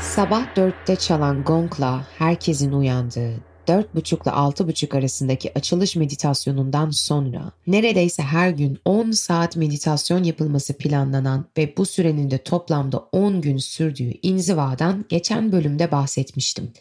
Sabah 0.00 0.56
dörtte 0.56 0.96
çalan 0.96 1.44
gongla 1.44 2.06
herkesin 2.18 2.72
uyandığı, 2.72 3.34
dört 3.68 3.94
buçukla 3.94 4.32
altı 4.32 4.68
buçuk 4.68 4.94
arasındaki 4.94 5.58
açılış 5.58 5.96
meditasyonundan 5.96 6.90
sonra 6.90 7.52
neredeyse 7.66 8.22
her 8.22 8.50
gün 8.50 8.78
10 8.84 9.10
saat 9.10 9.56
meditasyon 9.56 10.24
yapılması 10.24 10.78
planlanan 10.78 11.44
ve 11.58 11.76
bu 11.76 11.86
sürenin 11.86 12.30
de 12.30 12.38
toplamda 12.38 12.98
10 12.98 13.40
gün 13.40 13.56
sürdüğü 13.56 14.12
inzivadan 14.22 15.04
geçen 15.08 15.52
bölümde 15.52 15.92
bahsetmiştim. 15.92 16.72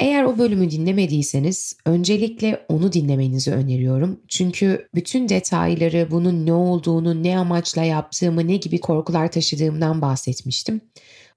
Eğer 0.00 0.24
o 0.24 0.38
bölümü 0.38 0.70
dinlemediyseniz 0.70 1.76
öncelikle 1.86 2.66
onu 2.68 2.92
dinlemenizi 2.92 3.52
öneriyorum. 3.52 4.20
Çünkü 4.28 4.88
bütün 4.94 5.28
detayları, 5.28 6.08
bunun 6.10 6.46
ne 6.46 6.52
olduğunu, 6.52 7.22
ne 7.22 7.38
amaçla 7.38 7.82
yaptığımı, 7.82 8.48
ne 8.48 8.56
gibi 8.56 8.80
korkular 8.80 9.32
taşıdığımdan 9.32 10.02
bahsetmiştim. 10.02 10.80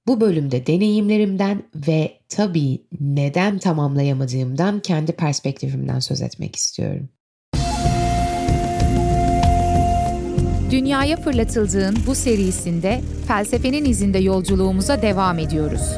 Bu 0.07 0.21
bölümde 0.21 0.67
deneyimlerimden 0.67 1.63
ve 1.87 2.11
tabii 2.29 2.81
neden 2.99 3.59
tamamlayamadığımdan 3.59 4.79
kendi 4.79 5.11
perspektifimden 5.11 5.99
söz 5.99 6.21
etmek 6.21 6.55
istiyorum. 6.55 7.09
Dünyaya 10.71 11.17
fırlatıldığın 11.17 11.97
bu 12.07 12.15
serisinde 12.15 13.01
felsefenin 13.27 13.85
izinde 13.85 14.19
yolculuğumuza 14.19 15.01
devam 15.01 15.39
ediyoruz. 15.39 15.97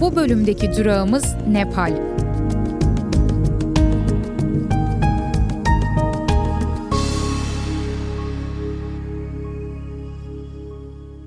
Bu 0.00 0.16
bölümdeki 0.16 0.76
durağımız 0.76 1.24
Nepal. 1.48 1.96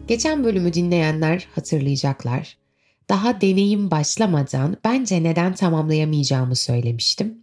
Geçen 0.07 0.43
bölümü 0.43 0.73
dinleyenler 0.73 1.47
hatırlayacaklar. 1.55 2.57
Daha 3.09 3.41
deneyim 3.41 3.91
başlamadan 3.91 4.77
bence 4.83 5.23
neden 5.23 5.55
tamamlayamayacağımı 5.55 6.55
söylemiştim. 6.55 7.37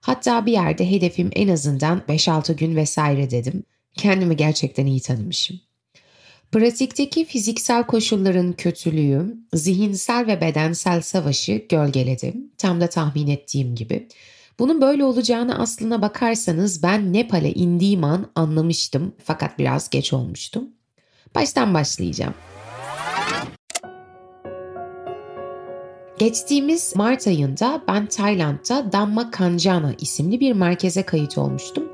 Hatta 0.00 0.46
bir 0.46 0.52
yerde 0.52 0.90
hedefim 0.90 1.30
en 1.32 1.48
azından 1.48 2.02
5-6 2.08 2.56
gün 2.56 2.76
vesaire 2.76 3.30
dedim. 3.30 3.62
Kendimi 3.94 4.36
gerçekten 4.36 4.86
iyi 4.86 5.00
tanımışım. 5.00 5.60
Pratikteki 6.52 7.24
fiziksel 7.24 7.84
koşulların 7.86 8.52
kötülüğü, 8.52 9.36
zihinsel 9.54 10.26
ve 10.26 10.40
bedensel 10.40 11.00
savaşı 11.00 11.62
gölgeledim. 11.68 12.50
Tam 12.58 12.80
da 12.80 12.86
tahmin 12.88 13.26
ettiğim 13.26 13.74
gibi. 13.74 14.08
Bunun 14.58 14.80
böyle 14.80 15.04
olacağını 15.04 15.58
aslına 15.58 16.02
bakarsanız 16.02 16.82
ben 16.82 17.12
Nepal'e 17.12 17.52
indiğim 17.52 18.04
an 18.04 18.30
anlamıştım 18.34 19.12
fakat 19.24 19.58
biraz 19.58 19.90
geç 19.90 20.12
olmuştum. 20.12 20.75
Baştan 21.34 21.74
başlayacağım. 21.74 22.34
Geçtiğimiz 26.18 26.96
Mart 26.96 27.26
ayında 27.26 27.82
ben 27.88 28.06
Tayland'da 28.06 28.92
Dhamma 28.92 29.30
Kanjana 29.30 29.94
isimli 30.00 30.40
bir 30.40 30.52
merkeze 30.52 31.02
kayıt 31.02 31.38
olmuştum. 31.38 31.84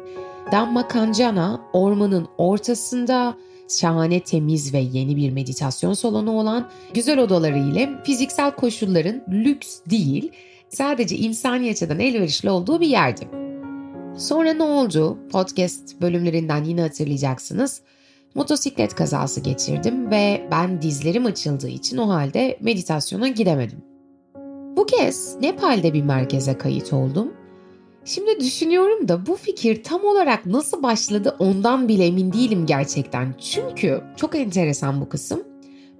Dhamma 0.53 0.89
Kanjana 0.89 1.61
ormanın 1.73 2.29
ortasında 2.39 3.35
şahane 3.69 4.21
temiz 4.21 4.75
ve 4.75 4.79
yeni 4.79 5.17
bir 5.17 5.31
meditasyon 5.31 5.95
salonu 5.95 6.31
olan 6.31 6.71
güzel 6.95 7.19
odaları 7.19 7.59
ile 7.59 7.91
fiziksel 8.05 8.51
koşulların 8.51 9.23
lüks 9.29 9.81
değil 9.91 10.33
sadece 10.69 11.17
insani 11.17 11.71
açıdan 11.71 12.01
elverişli 12.01 12.51
olduğu 12.51 12.81
bir 12.81 12.89
yerdi. 12.89 13.29
Sonra 14.19 14.53
ne 14.53 14.63
oldu? 14.63 15.19
Podcast 15.33 16.01
bölümlerinden 16.01 16.65
yine 16.65 16.83
hatırlayacaksınız 16.83 17.83
motosiklet 18.35 18.95
kazası 18.95 19.41
geçirdim 19.41 20.11
ve 20.11 20.49
ben 20.51 20.83
dizlerim 20.83 21.27
açıldığı 21.27 21.69
için 21.69 21.97
o 21.97 22.09
halde 22.09 22.59
meditasyona 22.61 23.29
gidemedim. 23.29 23.79
Bu 24.77 24.87
kez 24.87 25.37
Nepal'de 25.41 25.95
bir 25.95 26.03
merkeze 26.03 26.59
kayıt 26.59 26.93
oldum. 26.93 27.33
Şimdi 28.05 28.41
düşünüyorum 28.41 29.09
da 29.09 29.27
bu 29.27 29.37
fikir 29.37 29.83
tam 29.83 30.05
olarak 30.05 30.47
nasıl 30.47 30.83
başladı 30.83 31.37
ondan 31.39 31.89
bile 31.89 32.07
emin 32.07 32.33
değilim 32.33 32.67
gerçekten. 32.67 33.35
Çünkü 33.41 34.03
çok 34.17 34.35
enteresan 34.35 35.01
bu 35.01 35.09
kısım. 35.09 35.43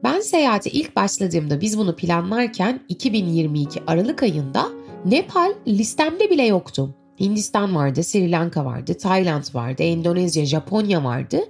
Ben 0.05 0.21
seyahate 0.21 0.71
ilk 0.71 0.97
başladığımda 0.97 1.61
biz 1.61 1.79
bunu 1.79 1.97
planlarken 1.97 2.81
2022 2.89 3.83
Aralık 3.87 4.23
ayında 4.23 4.69
Nepal 5.05 5.55
listemde 5.69 6.31
bile 6.31 6.47
yoktu. 6.47 6.95
Hindistan 7.21 7.75
vardı, 7.75 8.05
Sri 8.05 8.31
Lanka 8.31 8.65
vardı, 8.65 8.95
Tayland 8.95 9.45
vardı, 9.55 9.83
Endonezya, 9.83 10.47
Japonya 10.47 11.05
vardı 11.05 11.41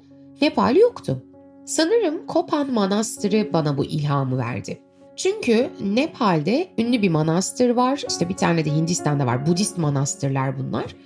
Nepal 0.42 0.76
yoktu. 0.76 1.22
Sanırım 1.66 2.26
Kopan 2.26 2.72
Manastırı 2.72 3.52
bana 3.52 3.78
bu 3.78 3.84
ilhamı 3.84 4.38
verdi. 4.38 4.82
Çünkü 5.16 5.70
Nepal'de 5.80 6.68
ünlü 6.78 7.02
bir 7.02 7.08
manastır 7.08 7.70
var. 7.70 8.02
İşte 8.08 8.28
bir 8.28 8.36
tane 8.36 8.64
de 8.64 8.70
Hindistan'da 8.70 9.26
var. 9.26 9.46
Budist 9.46 9.78
manastırlar 9.78 10.58
bunlar. 10.58 10.96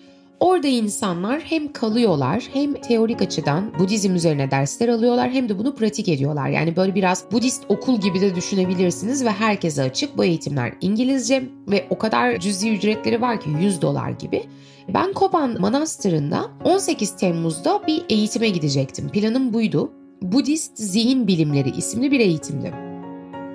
Orada 0.40 0.68
insanlar 0.68 1.40
hem 1.40 1.72
kalıyorlar 1.72 2.44
hem 2.52 2.74
teorik 2.74 3.22
açıdan 3.22 3.78
Budizm 3.78 4.14
üzerine 4.14 4.50
dersler 4.50 4.88
alıyorlar 4.88 5.30
hem 5.30 5.48
de 5.48 5.58
bunu 5.58 5.74
pratik 5.74 6.08
ediyorlar. 6.08 6.48
Yani 6.48 6.76
böyle 6.76 6.94
biraz 6.94 7.24
Budist 7.32 7.62
okul 7.68 8.00
gibi 8.00 8.20
de 8.20 8.34
düşünebilirsiniz 8.34 9.24
ve 9.24 9.30
herkese 9.30 9.82
açık. 9.82 10.18
Bu 10.18 10.24
eğitimler 10.24 10.72
İngilizce 10.80 11.44
ve 11.68 11.86
o 11.90 11.98
kadar 11.98 12.40
cüzi 12.40 12.70
ücretleri 12.70 13.20
var 13.20 13.40
ki 13.40 13.50
100 13.60 13.82
dolar 13.82 14.10
gibi. 14.10 14.42
Ben 14.94 15.12
Koban 15.12 15.60
Manastırı'nda 15.60 16.50
18 16.64 17.16
Temmuz'da 17.16 17.82
bir 17.86 18.02
eğitime 18.08 18.48
gidecektim. 18.48 19.08
Planım 19.08 19.52
buydu. 19.52 19.92
Budist 20.22 20.78
Zihin 20.78 21.26
Bilimleri 21.26 21.70
isimli 21.70 22.10
bir 22.10 22.20
eğitimdi. 22.20 22.85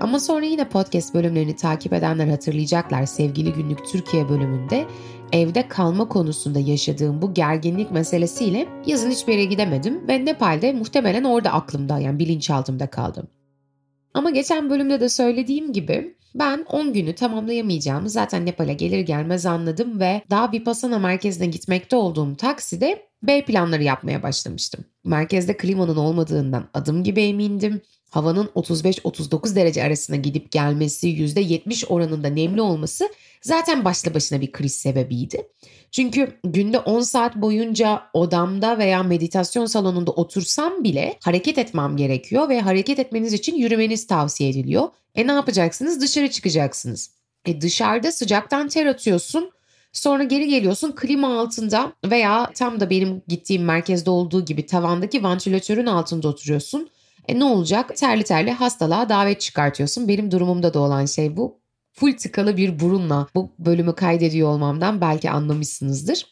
Ama 0.01 0.19
sonra 0.19 0.45
yine 0.45 0.69
podcast 0.69 1.13
bölümlerini 1.13 1.55
takip 1.55 1.93
edenler 1.93 2.27
hatırlayacaklar 2.27 3.05
sevgili 3.05 3.53
günlük 3.53 3.85
Türkiye 3.85 4.29
bölümünde 4.29 4.85
evde 5.31 5.67
kalma 5.67 6.07
konusunda 6.07 6.59
yaşadığım 6.59 7.21
bu 7.21 7.33
gerginlik 7.33 7.91
meselesiyle 7.91 8.67
yazın 8.85 9.11
hiçbir 9.11 9.33
yere 9.33 9.45
gidemedim 9.45 10.07
ve 10.07 10.25
Nepal'de 10.25 10.73
muhtemelen 10.73 11.23
orada 11.23 11.51
aklımda 11.51 11.99
yani 11.99 12.19
bilinçaltımda 12.19 12.87
kaldım. 12.87 13.27
Ama 14.13 14.29
geçen 14.29 14.69
bölümde 14.69 14.99
de 14.99 15.09
söylediğim 15.09 15.73
gibi 15.73 16.15
ben 16.35 16.65
10 16.69 16.93
günü 16.93 17.15
tamamlayamayacağımı 17.15 18.09
zaten 18.09 18.45
Nepal'e 18.45 18.73
gelir 18.73 18.99
gelmez 18.99 19.45
anladım 19.45 19.99
ve 19.99 20.21
daha 20.29 20.51
Vipassana 20.51 20.99
merkezine 20.99 21.47
gitmekte 21.47 21.95
olduğum 21.95 22.35
takside 22.35 23.07
B 23.23 23.45
planları 23.45 23.83
yapmaya 23.83 24.23
başlamıştım. 24.23 24.85
Merkezde 25.03 25.57
klimanın 25.57 25.95
olmadığından 25.95 26.69
adım 26.73 27.03
gibi 27.03 27.21
emindim. 27.21 27.81
Havanın 28.11 28.45
35-39 28.45 29.55
derece 29.55 29.83
arasında 29.83 30.17
gidip 30.17 30.51
gelmesi, 30.51 31.07
%70 31.07 31.85
oranında 31.85 32.27
nemli 32.27 32.61
olması 32.61 33.09
zaten 33.41 33.85
başlı 33.85 34.13
başına 34.13 34.41
bir 34.41 34.51
kriz 34.51 34.75
sebebiydi. 34.75 35.47
Çünkü 35.91 36.39
günde 36.43 36.79
10 36.79 37.01
saat 37.01 37.35
boyunca 37.35 38.01
odamda 38.13 38.77
veya 38.77 39.03
meditasyon 39.03 39.65
salonunda 39.65 40.11
otursam 40.11 40.83
bile 40.83 41.17
hareket 41.23 41.57
etmem 41.57 41.97
gerekiyor 41.97 42.49
ve 42.49 42.61
hareket 42.61 42.99
etmeniz 42.99 43.33
için 43.33 43.55
yürümeniz 43.55 44.07
tavsiye 44.07 44.49
ediliyor. 44.49 44.89
E 45.15 45.27
ne 45.27 45.31
yapacaksınız? 45.31 46.01
Dışarı 46.01 46.31
çıkacaksınız. 46.31 47.11
E 47.45 47.61
dışarıda 47.61 48.11
sıcaktan 48.11 48.67
ter 48.67 48.85
atıyorsun. 48.85 49.51
Sonra 49.93 50.23
geri 50.23 50.47
geliyorsun 50.47 50.91
klima 50.91 51.39
altında 51.39 51.93
veya 52.05 52.51
tam 52.55 52.79
da 52.79 52.89
benim 52.89 53.21
gittiğim 53.27 53.63
merkezde 53.63 54.09
olduğu 54.09 54.45
gibi 54.45 54.65
tavandaki 54.65 55.23
vantilatörün 55.23 55.85
altında 55.85 56.27
oturuyorsun. 56.27 56.89
E 57.27 57.39
ne 57.39 57.43
olacak? 57.43 57.97
Terli 57.97 58.23
terli 58.23 58.51
hastalığa 58.51 59.09
davet 59.09 59.41
çıkartıyorsun. 59.41 60.07
Benim 60.07 60.31
durumumda 60.31 60.73
da 60.73 60.79
olan 60.79 61.05
şey 61.05 61.37
bu. 61.37 61.61
full 61.93 62.17
tıkalı 62.17 62.57
bir 62.57 62.79
burunla 62.79 63.27
bu 63.35 63.51
bölümü 63.59 63.95
kaydediyor 63.95 64.49
olmamdan 64.49 65.01
belki 65.01 65.29
anlamışsınızdır. 65.31 66.25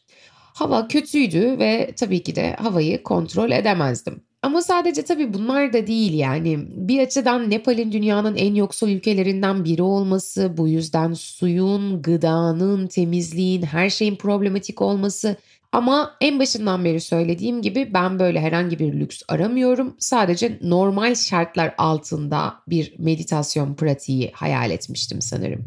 Hava 0.54 0.88
kötüydü 0.88 1.60
ve 1.60 1.94
tabii 1.98 2.24
ki 2.24 2.36
de 2.36 2.56
havayı 2.60 3.04
kontrol 3.04 3.52
edemezdim. 3.52 4.24
Ama 4.42 4.62
sadece 4.62 5.02
tabii 5.02 5.34
bunlar 5.34 5.74
da 5.74 5.88
değil 5.88 6.14
yani. 6.14 6.60
Bir 6.70 7.00
açıdan 7.00 7.50
Nepal'in 7.50 7.92
dünyanın 7.92 8.36
en 8.36 8.56
yoksul 8.56 8.90
ülkelerinden 8.90 9.66
biri 9.66 9.82
olması, 9.82 10.58
bu 10.58 10.68
yüzden 10.68 11.14
suyun, 11.14 12.02
gıdanın, 12.02 12.88
temizliğin, 12.88 13.62
her 13.62 13.90
şeyin 13.90 14.16
problematik 14.16 14.82
olması 14.82 15.36
ama 15.72 16.16
en 16.22 16.40
başından 16.40 16.86
beri 16.86 17.02
söylediğim 17.02 17.62
gibi 17.62 17.94
ben 17.94 18.20
böyle 18.20 18.42
herhangi 18.42 18.80
bir 18.80 18.94
lüks 18.94 19.22
aramıyorum. 19.28 19.96
Sadece 20.00 20.60
normal 20.62 21.16
şartlar 21.16 21.76
altında 21.78 22.54
bir 22.68 22.94
meditasyon 23.00 23.74
pratiği 23.74 24.32
hayal 24.34 24.72
etmiştim 24.72 25.22
sanırım. 25.22 25.66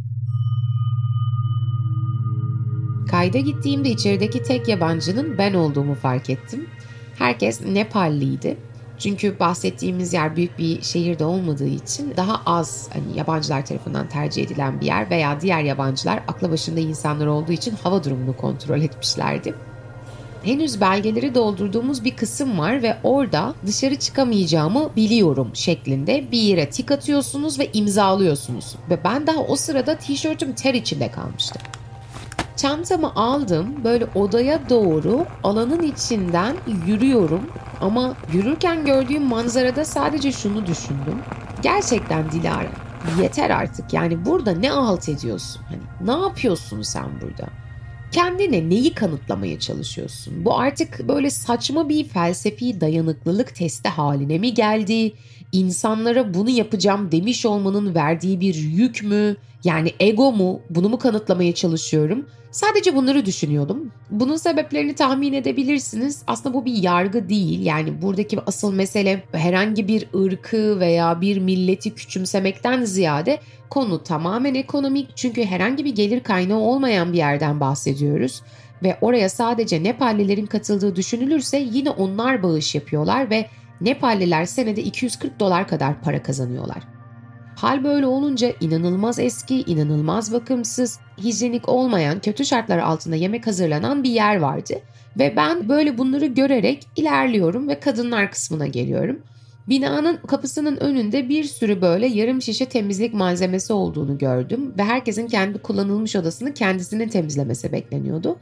Kayda 3.11 3.39
gittiğimde 3.39 3.91
içerideki 3.91 4.43
tek 4.43 4.69
yabancının 4.69 5.39
ben 5.39 5.55
olduğumu 5.55 5.95
fark 5.95 6.31
ettim. 6.31 6.67
Herkes 7.19 7.61
Nepalliydi. 7.61 8.57
Çünkü 8.99 9.39
bahsettiğimiz 9.41 10.13
yer 10.13 10.37
büyük 10.37 10.59
bir 10.59 10.83
şehirde 10.83 11.25
olmadığı 11.25 11.69
için 11.69 12.15
daha 12.17 12.43
az 12.47 12.89
hani 12.93 13.19
yabancılar 13.19 13.67
tarafından 13.67 14.09
tercih 14.09 14.43
edilen 14.43 14.81
bir 14.81 14.87
yer 14.87 15.11
veya 15.11 15.41
diğer 15.41 15.63
yabancılar 15.63 16.23
akla 16.29 16.51
başında 16.51 16.81
insanlar 16.81 17.27
olduğu 17.27 17.53
için 17.53 17.75
hava 17.83 18.05
durumunu 18.05 18.37
kontrol 18.37 18.81
etmişlerdi. 18.81 19.55
Henüz 20.45 20.81
belgeleri 20.81 21.35
doldurduğumuz 21.35 22.05
bir 22.05 22.17
kısım 22.17 22.59
var 22.59 22.83
ve 22.83 22.97
orada 23.03 23.55
dışarı 23.67 23.97
çıkamayacağımı 23.97 24.97
biliyorum 24.97 25.51
şeklinde 25.55 26.25
bir 26.33 26.39
yere 26.39 26.71
tik 26.71 26.91
atıyorsunuz 26.91 27.59
ve 27.59 27.71
imzalıyorsunuz. 27.73 28.77
Ve 28.91 29.05
ben 29.05 29.27
daha 29.27 29.41
o 29.41 29.57
sırada 29.57 29.97
tişörtüm 29.97 30.53
ter 30.53 30.75
içinde 30.75 31.11
kalmıştı. 31.11 31.59
Çantamı 32.57 33.15
aldım 33.15 33.85
böyle 33.85 34.07
odaya 34.15 34.71
doğru 34.71 35.27
alanın 35.45 35.83
içinden 35.83 36.57
yürüyorum 36.87 37.51
ama 37.81 38.15
yürürken 38.33 38.85
gördüğüm 38.85 39.23
manzarada 39.23 39.85
sadece 39.85 40.33
şunu 40.33 40.67
düşündüm. 40.67 41.19
Gerçekten 41.63 42.33
Dilara 42.33 42.71
yeter 43.21 43.51
artık 43.51 43.93
yani 43.93 44.25
burada 44.25 44.53
ne 44.53 44.73
alt 44.73 45.09
ediyorsun? 45.09 45.63
Hani 45.69 46.09
ne 46.09 46.23
yapıyorsun 46.23 46.83
sen 46.83 47.07
burada? 47.21 47.49
Kendine 48.13 48.69
neyi 48.69 48.95
kanıtlamaya 48.95 49.61
çalışıyorsun? 49.61 50.45
Bu 50.45 50.59
artık 50.59 51.09
böyle 51.09 51.31
saçma 51.31 51.89
bir 51.89 52.05
felsefi 52.05 52.81
dayanıklılık 52.81 53.55
testi 53.55 53.89
haline 53.89 54.39
mi 54.39 54.55
geldi? 54.55 55.13
İnsanlara 55.53 56.35
bunu 56.35 56.51
yapacağım 56.51 57.13
demiş 57.13 57.47
olmanın 57.47 57.95
verdiği 57.95 58.41
bir 58.41 58.55
yük 58.55 59.03
mü? 59.03 59.37
Yani 59.65 59.93
ego 60.01 60.33
mu? 60.33 60.61
Bunu 60.71 60.89
mu 60.89 60.99
kanıtlamaya 60.99 61.55
çalışıyorum? 61.55 62.27
Sadece 62.53 62.97
bunları 62.97 63.27
düşünüyordum. 63.27 63.93
Bunun 64.11 64.37
sebeplerini 64.37 64.95
tahmin 64.95 65.33
edebilirsiniz. 65.33 66.23
Aslında 66.27 66.55
bu 66.55 66.65
bir 66.65 66.75
yargı 66.75 67.29
değil. 67.29 67.65
Yani 67.65 68.03
buradaki 68.03 68.41
asıl 68.47 68.73
mesele 68.73 69.23
herhangi 69.33 69.89
bir 69.89 70.09
ırkı 70.25 70.81
veya 70.81 71.21
bir 71.21 71.39
milleti 71.39 71.95
küçümsemekten 71.95 72.85
ziyade 72.85 73.41
konu 73.71 74.03
tamamen 74.03 74.55
ekonomik. 74.55 75.17
Çünkü 75.17 75.45
herhangi 75.45 75.85
bir 75.85 75.95
gelir 75.95 76.21
kaynağı 76.21 76.59
olmayan 76.59 77.13
bir 77.13 77.19
yerden 77.19 77.61
bahsediyoruz 77.61 78.43
ve 78.83 78.99
oraya 79.01 79.29
sadece 79.29 79.83
Nepallilerin 79.83 80.47
katıldığı 80.47 80.97
düşünülürse 80.97 81.59
yine 81.59 81.91
onlar 81.91 82.43
bağış 82.43 82.75
yapıyorlar 82.75 83.31
ve 83.31 83.47
Nepalliler 83.81 84.45
senede 84.45 84.83
240 84.83 85.41
dolar 85.41 85.69
kadar 85.69 86.01
para 86.01 86.23
kazanıyorlar. 86.23 86.83
Hal 87.63 87.85
böyle 87.85 88.07
olunca 88.07 88.53
inanılmaz 88.61 89.19
eski, 89.19 89.63
inanılmaz 89.63 90.33
bakımsız, 90.33 90.99
hijyenik 91.19 91.69
olmayan, 91.69 92.21
kötü 92.21 92.45
şartlar 92.45 92.79
altında 92.79 93.17
yemek 93.17 93.47
hazırlanan 93.47 94.03
bir 94.03 94.11
yer 94.11 94.37
vardı. 94.37 94.75
Ve 95.19 95.35
ben 95.37 95.69
böyle 95.69 95.99
bunları 95.99 96.27
görerek 96.27 96.87
ilerliyorum 96.97 97.69
ve 97.69 97.81
kadınlar 97.81 98.31
kısmına 98.31 98.67
geliyorum. 98.67 99.23
Binanın 99.69 100.17
kapısının 100.17 100.77
önünde 100.77 101.29
bir 101.29 101.45
sürü 101.45 101.83
böyle 101.83 102.07
yarım 102.07 102.43
şişe 102.43 102.67
temizlik 102.67 103.15
malzemesi 103.15 103.73
olduğunu 103.73 104.19
gördüm 104.19 104.75
ve 104.79 104.85
herkesin 104.85 105.27
kendi 105.27 105.59
kullanılmış 105.59 106.17
odasını 106.17 106.55
kendisinin 106.55 107.09
temizlemesi 107.09 107.73
bekleniyordu. 107.73 108.37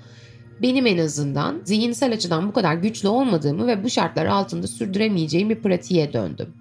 Benim 0.62 0.86
en 0.86 0.98
azından 0.98 1.60
zihinsel 1.64 2.12
açıdan 2.12 2.48
bu 2.48 2.52
kadar 2.52 2.74
güçlü 2.74 3.08
olmadığımı 3.08 3.66
ve 3.66 3.84
bu 3.84 3.90
şartlar 3.90 4.26
altında 4.26 4.66
sürdüremeyeceğim 4.66 5.50
bir 5.50 5.60
pratiğe 5.62 6.12
döndüm. 6.12 6.59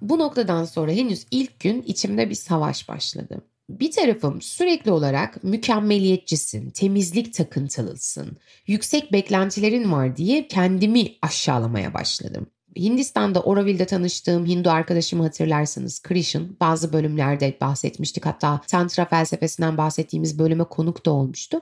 Bu 0.00 0.18
noktadan 0.18 0.64
sonra 0.64 0.92
henüz 0.92 1.26
ilk 1.30 1.60
gün 1.60 1.82
içimde 1.82 2.30
bir 2.30 2.34
savaş 2.34 2.88
başladı. 2.88 3.42
Bir 3.70 3.90
tarafım 3.90 4.42
sürekli 4.42 4.90
olarak 4.90 5.44
mükemmeliyetçisin, 5.44 6.70
temizlik 6.70 7.34
takıntılısın, 7.34 8.36
yüksek 8.66 9.12
beklentilerin 9.12 9.92
var 9.92 10.16
diye 10.16 10.48
kendimi 10.48 11.12
aşağılamaya 11.22 11.94
başladım. 11.94 12.46
Hindistan'da 12.76 13.40
Oroville'de 13.40 13.86
tanıştığım 13.86 14.46
Hindu 14.46 14.70
arkadaşımı 14.70 15.22
hatırlarsanız 15.22 16.02
Krishan 16.02 16.56
bazı 16.60 16.92
bölümlerde 16.92 17.56
bahsetmiştik. 17.60 18.26
Hatta 18.26 18.60
Tantra 18.66 19.04
felsefesinden 19.04 19.76
bahsettiğimiz 19.76 20.38
bölüme 20.38 20.64
konuk 20.64 21.06
da 21.06 21.10
olmuştu. 21.10 21.60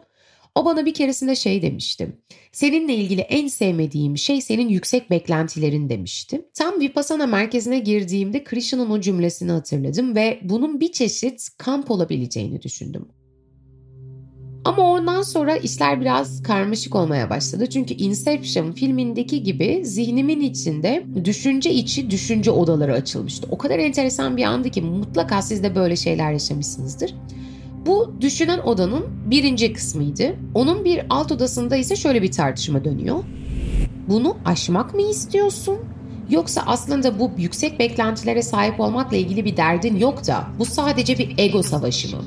O 0.57 0.65
bana 0.65 0.87
bir 0.87 0.95
keresinde 0.95 1.37
şey 1.37 1.63
demişti. 1.63 2.09
Seninle 2.53 2.95
ilgili 2.95 3.21
en 3.21 3.49
sevmediğim 3.49 4.19
şey 4.19 4.41
senin 4.41 4.69
yüksek 4.69 5.11
beklentilerin 5.11 5.89
demişti. 5.89 6.49
Tam 6.55 6.81
Vipassana 6.81 7.27
merkezine 7.27 7.79
girdiğimde 7.79 8.45
Krishna'nın 8.45 8.91
o 8.91 9.01
cümlesini 9.01 9.53
hatırladım 9.53 10.17
ve 10.17 10.41
bunun 10.43 10.81
bir 10.81 10.93
çeşit 10.93 11.49
kamp 11.59 11.91
olabileceğini 11.91 12.63
düşündüm. 12.63 13.09
Ama 14.65 14.93
ondan 14.93 15.23
sonra 15.23 15.57
işler 15.57 16.01
biraz 16.01 16.43
karmaşık 16.43 16.95
olmaya 16.95 17.31
başladı. 17.31 17.67
Çünkü 17.71 17.95
Inception 17.95 18.73
filmindeki 18.73 19.43
gibi 19.43 19.81
zihnimin 19.85 20.41
içinde 20.41 21.05
düşünce 21.25 21.73
içi 21.73 22.11
düşünce 22.11 22.51
odaları 22.51 22.95
açılmıştı. 22.95 23.49
O 23.51 23.59
kadar 23.59 23.79
enteresan 23.79 24.37
bir 24.37 24.45
andı 24.45 24.71
ki 24.71 24.83
mutlaka 24.83 25.43
siz 25.43 25.63
de 25.63 25.75
böyle 25.75 25.97
şeyler 25.97 26.33
yaşamışsınızdır. 26.33 27.15
Bu 27.87 28.13
düşünen 28.21 28.59
odanın 28.59 29.05
birinci 29.27 29.73
kısmıydı. 29.73 30.37
Onun 30.55 30.85
bir 30.85 31.07
alt 31.11 31.33
odasında 31.33 31.77
ise 31.77 31.97
şöyle 31.97 32.23
bir 32.23 32.33
tartışma 32.33 32.85
dönüyor. 32.85 33.25
Bunu 34.09 34.37
aşmak 34.45 34.95
mı 34.95 35.03
istiyorsun? 35.03 35.79
Yoksa 36.31 36.63
aslında 36.67 37.19
bu 37.19 37.31
yüksek 37.39 37.79
beklentilere 37.79 38.43
sahip 38.43 38.81
olmakla 38.81 39.17
ilgili 39.17 39.45
bir 39.45 39.57
derdin 39.57 39.97
yok 39.97 40.27
da 40.27 40.45
bu 40.59 40.65
sadece 40.65 41.19
bir 41.19 41.35
ego 41.39 41.63
savaşı 41.63 42.17
mı? 42.17 42.23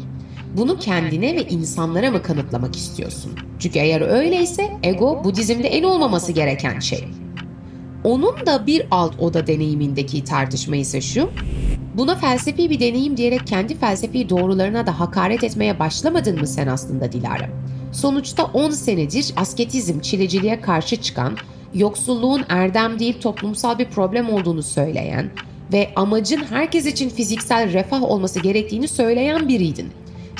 Bunu 0.57 0.79
kendine 0.79 1.35
ve 1.35 1.43
insanlara 1.43 2.11
mı 2.11 2.21
kanıtlamak 2.21 2.75
istiyorsun? 2.75 3.31
Çünkü 3.59 3.79
eğer 3.79 4.01
öyleyse 4.01 4.71
ego 4.83 5.23
Budizm'de 5.23 5.67
en 5.67 5.83
olmaması 5.83 6.31
gereken 6.31 6.79
şey. 6.79 7.03
Onun 8.03 8.45
da 8.45 8.67
bir 8.67 8.87
alt 8.91 9.19
oda 9.19 9.47
deneyimindeki 9.47 10.23
tartışma 10.23 10.75
ise 10.75 11.01
şu. 11.01 11.29
Buna 11.93 12.15
felsefi 12.15 12.69
bir 12.69 12.79
deneyim 12.79 13.17
diyerek 13.17 13.47
kendi 13.47 13.75
felsefi 13.75 14.29
doğrularına 14.29 14.87
da 14.87 14.99
hakaret 14.99 15.43
etmeye 15.43 15.79
başlamadın 15.79 16.39
mı 16.39 16.47
sen 16.47 16.67
aslında 16.67 17.11
Dilara? 17.11 17.49
Sonuçta 17.91 18.43
10 18.43 18.69
senedir 18.69 19.33
asketizm, 19.35 19.99
çileciliğe 19.99 20.61
karşı 20.61 20.95
çıkan, 20.95 21.37
yoksulluğun 21.73 22.45
erdem 22.49 22.99
değil 22.99 23.21
toplumsal 23.21 23.79
bir 23.79 23.85
problem 23.85 24.29
olduğunu 24.29 24.63
söyleyen 24.63 25.31
ve 25.73 25.89
amacın 25.95 26.43
herkes 26.49 26.85
için 26.85 27.09
fiziksel 27.09 27.73
refah 27.73 28.03
olması 28.03 28.39
gerektiğini 28.39 28.87
söyleyen 28.87 29.47
biriydin. 29.47 29.89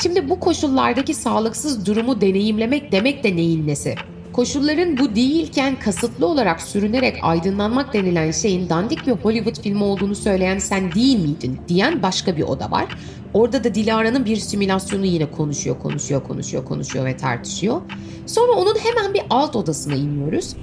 Şimdi 0.01 0.29
bu 0.29 0.39
koşullardaki 0.39 1.13
sağlıksız 1.13 1.85
durumu 1.85 2.21
deneyimlemek 2.21 2.91
demek 2.91 3.23
de 3.23 3.35
neyin 3.35 3.67
nesi? 3.67 3.95
Koşulların 4.39 4.97
bu 4.97 5.15
değilken 5.15 5.79
kasıtlı 5.79 6.25
olarak 6.25 6.61
sürünerek 6.61 7.17
aydınlanmak 7.21 7.93
denilen 7.93 8.31
şeyin 8.31 8.69
dandik 8.69 9.07
bir 9.07 9.11
Hollywood 9.11 9.63
filmi 9.63 9.83
olduğunu 9.83 10.15
söyleyen 10.15 10.57
sen 10.57 10.91
değil 10.91 11.19
miydin 11.19 11.59
diyen 11.67 12.03
başka 12.03 12.37
bir 12.37 12.41
oda 12.41 12.71
var. 12.71 12.85
Orada 13.33 13.63
da 13.63 13.75
Dilara'nın 13.75 14.25
bir 14.25 14.35
simülasyonu 14.35 15.05
yine 15.05 15.31
konuşuyor, 15.31 15.79
konuşuyor, 15.79 16.23
konuşuyor, 16.23 16.65
konuşuyor 16.65 17.05
ve 17.05 17.17
tartışıyor. 17.17 17.81
Sonra 18.25 18.51
onun 18.51 18.75
hemen 18.75 19.13
bir 19.13 19.21
alt 19.29 19.55
odasına 19.55 19.95
iniyoruz. 19.95 20.55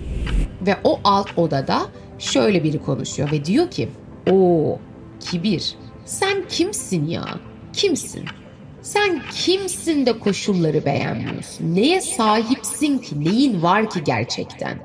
Ve 0.67 0.77
o 0.85 1.01
alt 1.05 1.39
odada 1.39 1.83
şöyle 2.19 2.65
biri 2.65 2.83
konuşuyor 2.83 3.33
ve 3.33 3.45
diyor 3.45 3.71
ki 3.71 3.89
o 4.31 4.79
kibir 5.21 5.75
sen 6.05 6.45
kimsin 6.49 7.07
ya? 7.07 7.25
Kimsin? 7.73 8.25
Sen 8.87 9.23
kimsin 9.45 10.07
de 10.07 10.19
koşulları 10.19 10.85
beğenmiyorsun? 10.85 11.75
Neye 11.75 12.01
sahipsin 12.01 12.99
ki? 12.99 13.25
Neyin 13.25 13.63
var 13.63 13.91
ki 13.91 14.05
gerçekten? 14.05 14.79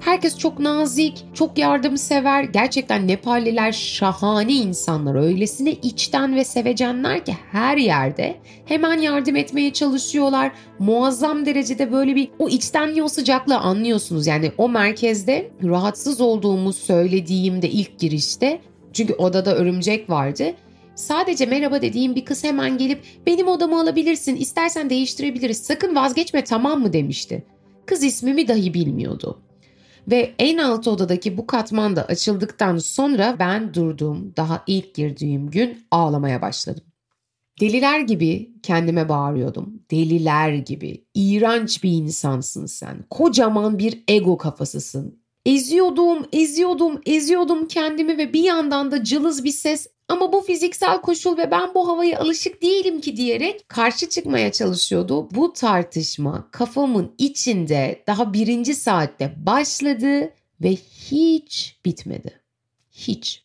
Herkes 0.00 0.38
çok 0.38 0.58
nazik, 0.58 1.24
çok 1.34 1.58
yardımsever. 1.58 2.44
Gerçekten 2.44 3.08
Nepalliler 3.08 3.72
şahane 3.72 4.52
insanlar. 4.52 5.14
Öylesine 5.14 5.72
içten 5.72 6.36
ve 6.36 6.44
sevecenler 6.44 7.24
ki 7.24 7.36
her 7.52 7.76
yerde 7.76 8.36
hemen 8.64 8.98
yardım 8.98 9.36
etmeye 9.36 9.72
çalışıyorlar. 9.72 10.52
Muazzam 10.78 11.46
derecede 11.46 11.92
böyle 11.92 12.14
bir 12.14 12.28
o 12.38 12.48
içtenliği, 12.48 13.02
o 13.02 13.08
sıcaklığı 13.08 13.58
anlıyorsunuz. 13.58 14.26
Yani 14.26 14.52
o 14.58 14.68
merkezde 14.68 15.50
rahatsız 15.64 16.20
olduğumu 16.20 16.72
söylediğimde 16.72 17.70
ilk 17.70 17.98
girişte 17.98 18.60
çünkü 18.92 19.14
odada 19.14 19.56
örümcek 19.56 20.10
vardı 20.10 20.54
sadece 21.00 21.46
merhaba 21.46 21.82
dediğim 21.82 22.14
bir 22.14 22.24
kız 22.24 22.44
hemen 22.44 22.78
gelip 22.78 23.04
benim 23.26 23.48
odamı 23.48 23.80
alabilirsin 23.80 24.36
istersen 24.36 24.90
değiştirebiliriz 24.90 25.58
sakın 25.58 25.96
vazgeçme 25.96 26.44
tamam 26.44 26.80
mı 26.80 26.92
demişti. 26.92 27.44
Kız 27.86 28.04
ismimi 28.04 28.48
dahi 28.48 28.74
bilmiyordu. 28.74 29.42
Ve 30.10 30.34
en 30.38 30.58
alt 30.58 30.88
odadaki 30.88 31.38
bu 31.38 31.46
katman 31.46 31.96
da 31.96 32.04
açıldıktan 32.04 32.78
sonra 32.78 33.36
ben 33.38 33.74
durduğum 33.74 34.36
daha 34.36 34.64
ilk 34.66 34.94
girdiğim 34.94 35.50
gün 35.50 35.86
ağlamaya 35.90 36.42
başladım. 36.42 36.84
Deliler 37.60 38.00
gibi 38.00 38.50
kendime 38.62 39.08
bağırıyordum. 39.08 39.82
Deliler 39.90 40.52
gibi. 40.52 41.04
İğrenç 41.14 41.84
bir 41.84 41.90
insansın 41.90 42.66
sen. 42.66 43.04
Kocaman 43.10 43.78
bir 43.78 44.04
ego 44.08 44.38
kafasısın. 44.38 45.20
Eziyordum, 45.46 46.26
eziyordum, 46.32 47.00
eziyordum 47.06 47.68
kendimi 47.68 48.18
ve 48.18 48.32
bir 48.32 48.42
yandan 48.42 48.92
da 48.92 49.04
cılız 49.04 49.44
bir 49.44 49.52
ses 49.52 49.86
ama 50.10 50.32
bu 50.32 50.40
fiziksel 50.40 51.00
koşul 51.00 51.38
ve 51.38 51.50
ben 51.50 51.74
bu 51.74 51.88
havaya 51.88 52.18
alışık 52.20 52.62
değilim 52.62 53.00
ki 53.00 53.16
diyerek 53.16 53.68
karşı 53.68 54.08
çıkmaya 54.08 54.52
çalışıyordu. 54.52 55.28
Bu 55.30 55.52
tartışma 55.52 56.48
kafamın 56.50 57.14
içinde 57.18 58.02
daha 58.06 58.32
birinci 58.32 58.74
saatte 58.74 59.34
başladı 59.36 60.32
ve 60.60 60.70
hiç 61.10 61.76
bitmedi. 61.84 62.40
Hiç. 62.92 63.44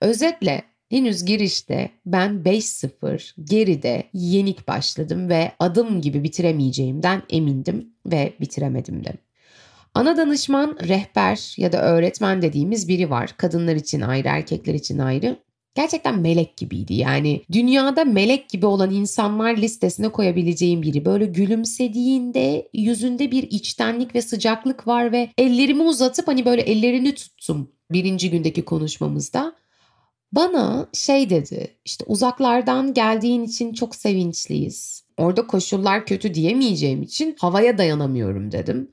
Özetle 0.00 0.62
henüz 0.90 1.24
girişte 1.24 1.90
ben 2.06 2.30
5-0 2.30 3.32
geride 3.44 4.04
yenik 4.12 4.68
başladım 4.68 5.28
ve 5.28 5.52
adım 5.58 6.00
gibi 6.00 6.24
bitiremeyeceğimden 6.24 7.22
emindim 7.30 7.92
ve 8.06 8.32
bitiremedim 8.40 9.04
de. 9.04 9.12
Ana 9.94 10.16
danışman, 10.16 10.78
rehber 10.88 11.54
ya 11.56 11.72
da 11.72 11.82
öğretmen 11.82 12.42
dediğimiz 12.42 12.88
biri 12.88 13.10
var. 13.10 13.34
Kadınlar 13.36 13.76
için 13.76 14.00
ayrı, 14.00 14.28
erkekler 14.28 14.74
için 14.74 14.98
ayrı 14.98 15.36
gerçekten 15.78 16.18
melek 16.18 16.56
gibiydi. 16.56 16.94
Yani 16.94 17.42
dünyada 17.52 18.04
melek 18.04 18.48
gibi 18.48 18.66
olan 18.66 18.90
insanlar 18.90 19.56
listesine 19.56 20.08
koyabileceğim 20.08 20.82
biri. 20.82 21.04
Böyle 21.04 21.26
gülümsediğinde 21.26 22.68
yüzünde 22.72 23.30
bir 23.30 23.42
içtenlik 23.42 24.14
ve 24.14 24.22
sıcaklık 24.22 24.86
var 24.86 25.12
ve 25.12 25.30
ellerimi 25.38 25.82
uzatıp 25.82 26.28
hani 26.28 26.44
böyle 26.44 26.62
ellerini 26.62 27.14
tuttum 27.14 27.68
birinci 27.90 28.30
gündeki 28.30 28.64
konuşmamızda. 28.64 29.54
Bana 30.32 30.88
şey 30.92 31.30
dedi 31.30 31.68
işte 31.84 32.04
uzaklardan 32.08 32.94
geldiğin 32.94 33.44
için 33.44 33.72
çok 33.72 33.94
sevinçliyiz. 33.94 35.04
Orada 35.16 35.46
koşullar 35.46 36.06
kötü 36.06 36.34
diyemeyeceğim 36.34 37.02
için 37.02 37.36
havaya 37.38 37.78
dayanamıyorum 37.78 38.52
dedim. 38.52 38.90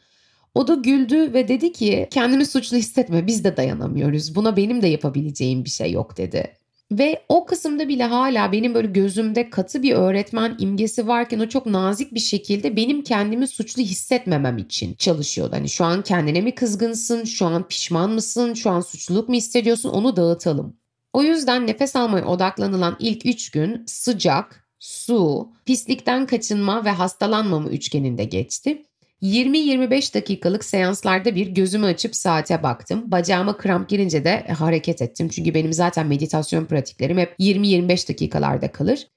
O 0.56 0.68
da 0.68 0.76
güldü 0.76 1.34
ve 1.34 1.48
dedi 1.48 1.72
ki 1.72 2.08
kendimi 2.12 2.46
suçlu 2.46 2.78
hissetme 2.78 3.28
biz 3.28 3.44
de 3.44 3.58
dayanamıyoruz. 3.58 4.36
Buna 4.36 4.58
benim 4.58 4.82
de 4.82 4.88
yapabileceğim 4.88 5.66
bir 5.66 5.70
şey 5.70 5.92
yok 5.92 6.18
dedi. 6.18 6.65
Ve 6.92 7.26
o 7.30 7.46
kısımda 7.46 7.88
bile 7.88 8.04
hala 8.04 8.52
benim 8.52 8.74
böyle 8.74 8.88
gözümde 8.88 9.50
katı 9.50 9.84
bir 9.84 9.94
öğretmen 9.94 10.56
imgesi 10.60 11.08
varken 11.08 11.40
o 11.40 11.50
çok 11.50 11.66
nazik 11.66 12.14
bir 12.14 12.20
şekilde 12.20 12.76
benim 12.76 13.04
kendimi 13.04 13.48
suçlu 13.48 13.82
hissetmemem 13.82 14.58
için 14.58 14.94
çalışıyordu. 14.94 15.56
Hani 15.56 15.70
şu 15.70 15.86
an 15.86 16.02
kendine 16.02 16.42
mi 16.42 16.56
kızgınsın, 16.56 17.24
şu 17.24 17.46
an 17.46 17.68
pişman 17.68 18.10
mısın, 18.12 18.54
şu 18.54 18.70
an 18.70 18.82
suçluluk 18.82 19.30
mu 19.30 19.36
hissediyorsun 19.36 19.90
onu 19.90 20.16
dağıtalım. 20.16 20.78
O 21.14 21.24
yüzden 21.24 21.68
nefes 21.68 21.96
almaya 21.96 22.26
odaklanılan 22.26 22.96
ilk 23.00 23.26
3 23.26 23.52
gün 23.52 23.84
sıcak, 23.88 24.68
su, 24.80 25.50
pislikten 25.66 26.26
kaçınma 26.26 26.86
ve 26.86 26.90
hastalanmama 26.90 27.70
üçgeninde 27.70 28.24
geçti. 28.24 28.82
20-25 29.22 30.14
dakikalık 30.14 30.66
seanslarda 30.66 31.36
bir 31.36 31.48
gözümü 31.48 31.86
açıp 31.86 32.16
saate 32.16 32.64
baktım. 32.64 33.12
Bacağıma 33.12 33.58
kramp 33.58 33.90
girince 33.90 34.24
de 34.24 34.48
hareket 34.58 35.02
ettim. 35.02 35.30
Çünkü 35.30 35.54
benim 35.54 35.74
zaten 35.74 36.08
meditasyon 36.08 36.66
pratiklerim 36.66 37.18
hep 37.18 37.36
20-25 37.40 38.10
dakikalarda 38.10 38.72
kalır. 38.72 39.08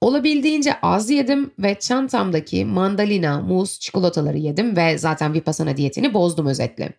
Olabildiğince 0.00 0.80
az 0.80 1.10
yedim 1.10 1.50
ve 1.58 1.78
çantamdaki 1.78 2.64
mandalina, 2.64 3.40
muz, 3.40 3.80
çikolataları 3.80 4.38
yedim 4.38 4.76
ve 4.76 4.98
zaten 4.98 5.34
Vipassana 5.34 5.76
diyetini 5.76 6.14
bozdum 6.14 6.46
özetle. 6.46 6.92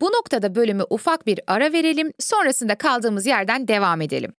Bu 0.00 0.06
noktada 0.06 0.54
bölümü 0.54 0.84
ufak 0.90 1.26
bir 1.26 1.40
ara 1.46 1.72
verelim, 1.72 2.12
sonrasında 2.18 2.74
kaldığımız 2.74 3.26
yerden 3.26 3.68
devam 3.68 4.00
edelim. 4.00 4.32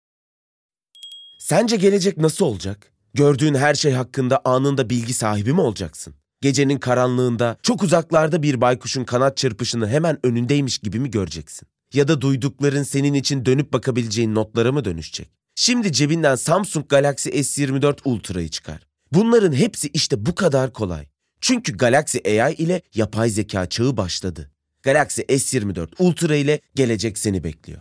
Sence 1.38 1.76
gelecek 1.76 2.16
nasıl 2.16 2.44
olacak? 2.44 2.92
Gördüğün 3.14 3.54
her 3.54 3.74
şey 3.74 3.92
hakkında 3.92 4.40
anında 4.44 4.90
bilgi 4.90 5.14
sahibi 5.14 5.52
mi 5.52 5.60
olacaksın? 5.60 6.14
Gecenin 6.40 6.78
karanlığında 6.78 7.56
çok 7.62 7.82
uzaklarda 7.82 8.42
bir 8.42 8.60
baykuşun 8.60 9.04
kanat 9.04 9.36
çırpışını 9.36 9.88
hemen 9.88 10.26
önündeymiş 10.26 10.78
gibi 10.78 10.98
mi 10.98 11.10
göreceksin? 11.10 11.68
Ya 11.94 12.08
da 12.08 12.20
duydukların 12.20 12.82
senin 12.82 13.14
için 13.14 13.46
dönüp 13.46 13.72
bakabileceğin 13.72 14.34
notlara 14.34 14.72
mı 14.72 14.84
dönüşecek? 14.84 15.30
Şimdi 15.54 15.92
cebinden 15.92 16.36
Samsung 16.36 16.88
Galaxy 16.88 17.28
S24 17.28 17.98
Ultra'yı 18.04 18.48
çıkar. 18.48 18.86
Bunların 19.12 19.52
hepsi 19.52 19.88
işte 19.88 20.26
bu 20.26 20.34
kadar 20.34 20.72
kolay. 20.72 21.06
Çünkü 21.40 21.76
Galaxy 21.76 22.18
AI 22.42 22.54
ile 22.54 22.82
yapay 22.94 23.30
zeka 23.30 23.68
çağı 23.68 23.96
başladı. 23.96 24.50
Galaxy 24.82 25.22
S24 25.22 25.88
Ultra 25.98 26.36
ile 26.36 26.60
gelecek 26.74 27.18
seni 27.18 27.44
bekliyor. 27.44 27.80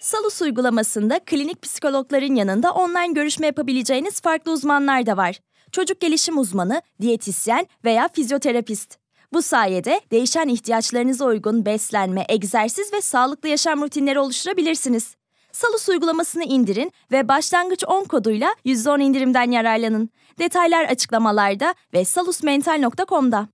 Salus 0.00 0.42
uygulamasında 0.42 1.20
klinik 1.26 1.62
psikologların 1.62 2.34
yanında 2.34 2.72
online 2.72 3.12
görüşme 3.12 3.46
yapabileceğiniz 3.46 4.20
farklı 4.20 4.52
uzmanlar 4.52 5.06
da 5.06 5.16
var 5.16 5.40
çocuk 5.72 6.00
gelişim 6.00 6.38
uzmanı, 6.38 6.82
diyetisyen 7.00 7.66
veya 7.84 8.08
fizyoterapist. 8.08 8.98
Bu 9.32 9.42
sayede 9.42 10.00
değişen 10.10 10.48
ihtiyaçlarınıza 10.48 11.24
uygun 11.24 11.66
beslenme, 11.66 12.24
egzersiz 12.28 12.92
ve 12.92 13.00
sağlıklı 13.00 13.48
yaşam 13.48 13.82
rutinleri 13.82 14.18
oluşturabilirsiniz. 14.18 15.16
Salus 15.52 15.88
uygulamasını 15.88 16.44
indirin 16.44 16.92
ve 17.12 17.28
başlangıç 17.28 17.84
10 17.86 18.04
koduyla 18.04 18.54
%10 18.64 19.02
indirimden 19.02 19.50
yararlanın. 19.50 20.10
Detaylar 20.38 20.84
açıklamalarda 20.84 21.74
ve 21.94 22.04
salusmental.com'da. 22.04 23.48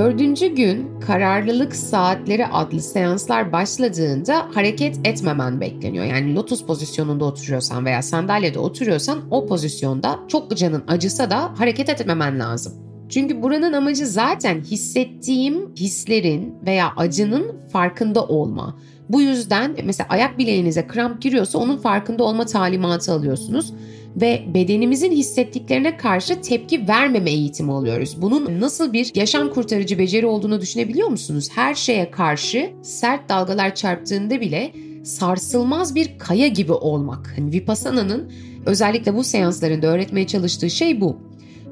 Dördüncü 0.00 0.46
gün 0.46 1.00
kararlılık 1.00 1.76
saatleri 1.76 2.46
adlı 2.46 2.80
seanslar 2.80 3.52
başladığında 3.52 4.46
hareket 4.54 4.98
etmemen 5.04 5.60
bekleniyor. 5.60 6.04
Yani 6.04 6.34
lotus 6.34 6.66
pozisyonunda 6.66 7.24
oturuyorsan 7.24 7.84
veya 7.84 8.02
sandalyede 8.02 8.58
oturuyorsan 8.58 9.18
o 9.30 9.46
pozisyonda 9.46 10.18
çok 10.28 10.56
canın 10.56 10.84
acısa 10.88 11.30
da 11.30 11.58
hareket 11.58 11.88
etmemen 11.88 12.38
lazım. 12.38 12.72
Çünkü 13.08 13.42
buranın 13.42 13.72
amacı 13.72 14.06
zaten 14.06 14.60
hissettiğim 14.60 15.74
hislerin 15.74 16.54
veya 16.66 16.92
acının 16.96 17.56
farkında 17.72 18.24
olma. 18.24 18.78
Bu 19.08 19.20
yüzden 19.20 19.76
mesela 19.84 20.06
ayak 20.10 20.38
bileğinize 20.38 20.86
kramp 20.86 21.22
giriyorsa 21.22 21.58
onun 21.58 21.76
farkında 21.76 22.24
olma 22.24 22.46
talimatı 22.46 23.12
alıyorsunuz 23.12 23.72
ve 24.16 24.44
bedenimizin 24.54 25.12
hissettiklerine 25.12 25.96
karşı 25.96 26.40
tepki 26.40 26.88
vermeme 26.88 27.30
eğitimi 27.30 27.72
alıyoruz. 27.72 28.22
Bunun 28.22 28.60
nasıl 28.60 28.92
bir 28.92 29.12
yaşam 29.14 29.50
kurtarıcı 29.50 29.98
beceri 29.98 30.26
olduğunu 30.26 30.60
düşünebiliyor 30.60 31.08
musunuz? 31.08 31.48
Her 31.54 31.74
şeye 31.74 32.10
karşı 32.10 32.70
sert 32.82 33.28
dalgalar 33.28 33.74
çarptığında 33.74 34.40
bile 34.40 34.72
sarsılmaz 35.04 35.94
bir 35.94 36.18
kaya 36.18 36.48
gibi 36.48 36.72
olmak. 36.72 37.32
Hani 37.36 37.52
Vipassana'nın 37.52 38.32
özellikle 38.66 39.14
bu 39.14 39.24
seanslarında 39.24 39.86
öğretmeye 39.86 40.26
çalıştığı 40.26 40.70
şey 40.70 41.00
bu. 41.00 41.16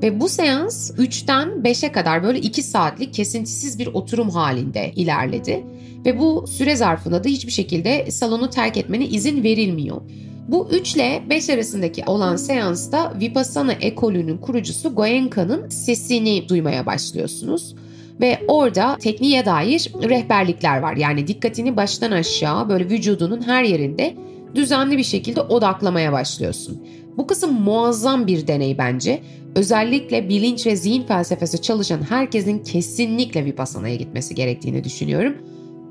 Ve 0.03 0.21
bu 0.21 0.29
seans 0.29 0.91
3'ten 0.91 1.49
5'e 1.49 1.93
kadar 1.93 2.23
böyle 2.23 2.39
2 2.39 2.63
saatlik 2.63 3.15
kesintisiz 3.15 3.79
bir 3.79 3.87
oturum 3.87 4.31
halinde 4.31 4.93
ilerledi. 4.97 5.65
Ve 6.05 6.19
bu 6.19 6.47
süre 6.47 6.77
zarfında 6.77 7.25
da 7.25 7.29
hiçbir 7.29 7.53
şekilde 7.53 8.11
salonu 8.11 8.51
terk 8.51 8.77
etmene 8.77 9.07
izin 9.07 9.43
verilmiyor. 9.43 10.01
Bu 10.49 10.69
3 10.73 10.95
ile 10.95 11.23
5 11.31 11.51
arasındaki 11.51 12.05
olan 12.07 12.37
seansta 12.37 13.15
Vipassana 13.21 13.73
ekolünün 13.73 14.39
kurucusu 14.39 14.95
Goenka'nın 14.95 15.69
sesini 15.69 16.49
duymaya 16.49 16.87
başlıyorsunuz. 16.87 17.75
Ve 18.21 18.39
orada 18.49 18.97
tekniğe 19.01 19.47
dair 19.47 19.93
rehberlikler 20.03 20.79
var. 20.79 20.97
Yani 20.97 21.27
dikkatini 21.27 21.77
baştan 21.77 22.11
aşağı 22.11 22.69
böyle 22.69 22.91
vücudunun 22.91 23.43
her 23.43 23.65
yerinde 23.65 24.15
düzenli 24.55 24.99
bir 24.99 25.05
şekilde 25.05 25.41
odaklamaya 25.41 26.13
başlıyorsun. 26.13 26.83
Bu 27.17 27.27
kısım 27.27 27.53
muazzam 27.53 28.27
bir 28.27 28.47
deney 28.47 28.79
bence. 28.79 29.21
Özellikle 29.55 30.29
bilinç 30.29 30.67
ve 30.67 30.77
zihin 30.77 31.03
felsefesi 31.03 31.63
çalışan 31.63 32.03
herkesin 32.11 32.59
kesinlikle 32.59 33.45
Vipassana'ya 33.45 33.95
gitmesi 33.95 34.35
gerektiğini 34.35 34.85
düşünüyorum. 34.85 35.37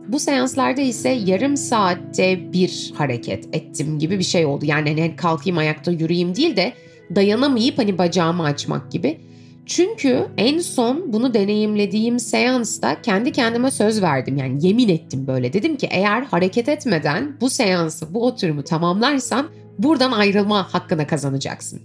Bu 0.08 0.20
seanslarda 0.20 0.82
ise 0.82 1.10
yarım 1.10 1.58
saatte 1.58 2.54
bir 2.54 2.94
hareket 2.98 3.56
ettim 3.56 4.00
gibi 4.00 4.20
bir 4.20 4.24
şey 4.24 4.46
oldu. 4.46 4.66
Yani 4.66 4.90
hani 4.90 5.16
kalkayım 5.16 5.58
ayakta 5.58 5.92
yürüyeyim 5.92 6.36
değil 6.36 6.56
de 6.56 6.74
dayanamayıp 7.16 7.78
hani 7.78 7.98
bacağımı 7.98 8.44
açmak 8.44 8.92
gibi. 8.92 9.18
Çünkü 9.66 10.26
en 10.38 10.60
son 10.60 11.14
bunu 11.14 11.34
deneyimlediğim 11.34 12.20
seansta 12.20 13.02
kendi 13.02 13.32
kendime 13.32 13.72
söz 13.72 14.02
verdim. 14.02 14.38
Yani 14.38 14.66
yemin 14.68 14.90
ettim 14.90 15.28
böyle. 15.28 15.54
Dedim 15.54 15.78
ki 15.78 15.88
eğer 15.92 16.22
hareket 16.22 16.70
etmeden 16.70 17.38
bu 17.42 17.50
seansı, 17.50 18.14
bu 18.14 18.26
oturumu 18.26 18.64
tamamlarsan 18.64 19.48
buradan 19.80 20.12
ayrılma 20.12 20.74
hakkına 20.74 21.08
kazanacaksın. 21.08 21.82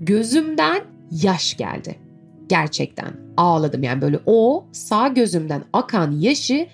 Gözümden 0.00 0.82
yaş 1.10 1.56
geldi. 1.56 1.96
Gerçekten 2.48 3.16
ağladım 3.36 3.82
yani 3.82 4.02
böyle 4.02 4.18
o 4.26 4.64
sağ 4.72 5.08
gözümden 5.08 5.64
akan 5.72 6.12
yaşı 6.12 6.66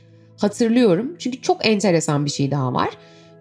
hatırlıyorum. 0.42 1.16
Çünkü 1.18 1.42
çok 1.42 1.66
enteresan 1.66 2.24
bir 2.24 2.30
şey 2.30 2.50
daha 2.50 2.74
var. 2.74 2.90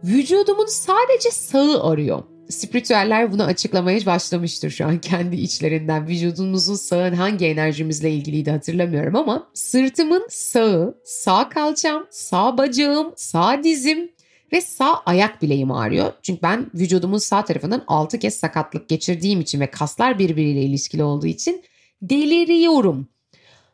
Vücudumun 0.04 0.66
sadece 0.66 1.32
sağı 1.32 1.84
arıyor. 1.84 2.24
Spiritüeller 2.50 3.32
bunu 3.32 3.44
açıklamaya 3.44 4.06
başlamıştır 4.06 4.70
şu 4.70 4.86
an 4.86 5.02
kendi 5.02 5.36
içlerinden. 5.36 6.08
Vücudumuzun 6.08 6.76
sağı 6.76 7.16
hangi 7.16 7.46
enerjimizle 7.46 8.12
ilgiliydi 8.12 8.52
hatırlamıyorum 8.52 9.16
ama 9.16 9.50
sırtımın 9.54 10.28
sağı, 10.30 10.98
sağ 11.04 11.50
kalçam, 11.50 12.06
sağ 12.10 12.58
bacağım, 12.58 13.14
sağ 13.16 13.64
dizim 13.64 14.12
ve 14.54 14.62
sağ 14.62 15.02
ayak 15.06 15.42
bileğim 15.42 15.72
ağrıyor. 15.72 16.14
Çünkü 16.22 16.42
ben 16.42 16.72
vücudumun 16.76 17.18
sağ 17.18 17.46
tarafından 17.46 17.84
6 17.88 18.20
kez 18.20 18.34
sakatlık 18.34 18.90
geçirdiğim 18.90 19.42
için 19.42 19.60
ve 19.60 19.72
kaslar 19.72 20.20
birbiriyle 20.20 20.62
ilişkili 20.62 21.04
olduğu 21.04 21.28
için 21.28 21.64
deliriyorum. 22.02 23.08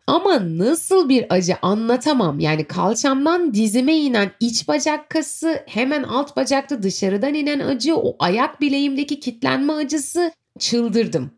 Ama 0.07 0.57
nasıl 0.57 1.09
bir 1.09 1.25
acı 1.29 1.57
anlatamam. 1.61 2.39
Yani 2.39 2.63
kalçamdan 2.63 3.53
dizime 3.53 3.97
inen 3.97 4.31
iç 4.39 4.67
bacak 4.67 5.09
kası, 5.09 5.63
hemen 5.65 6.03
alt 6.03 6.35
bacakta 6.35 6.83
dışarıdan 6.83 7.33
inen 7.33 7.59
acı, 7.59 7.95
o 7.95 8.15
ayak 8.19 8.61
bileğimdeki 8.61 9.19
kitlenme 9.19 9.73
acısı 9.73 10.31
çıldırdım. 10.59 11.31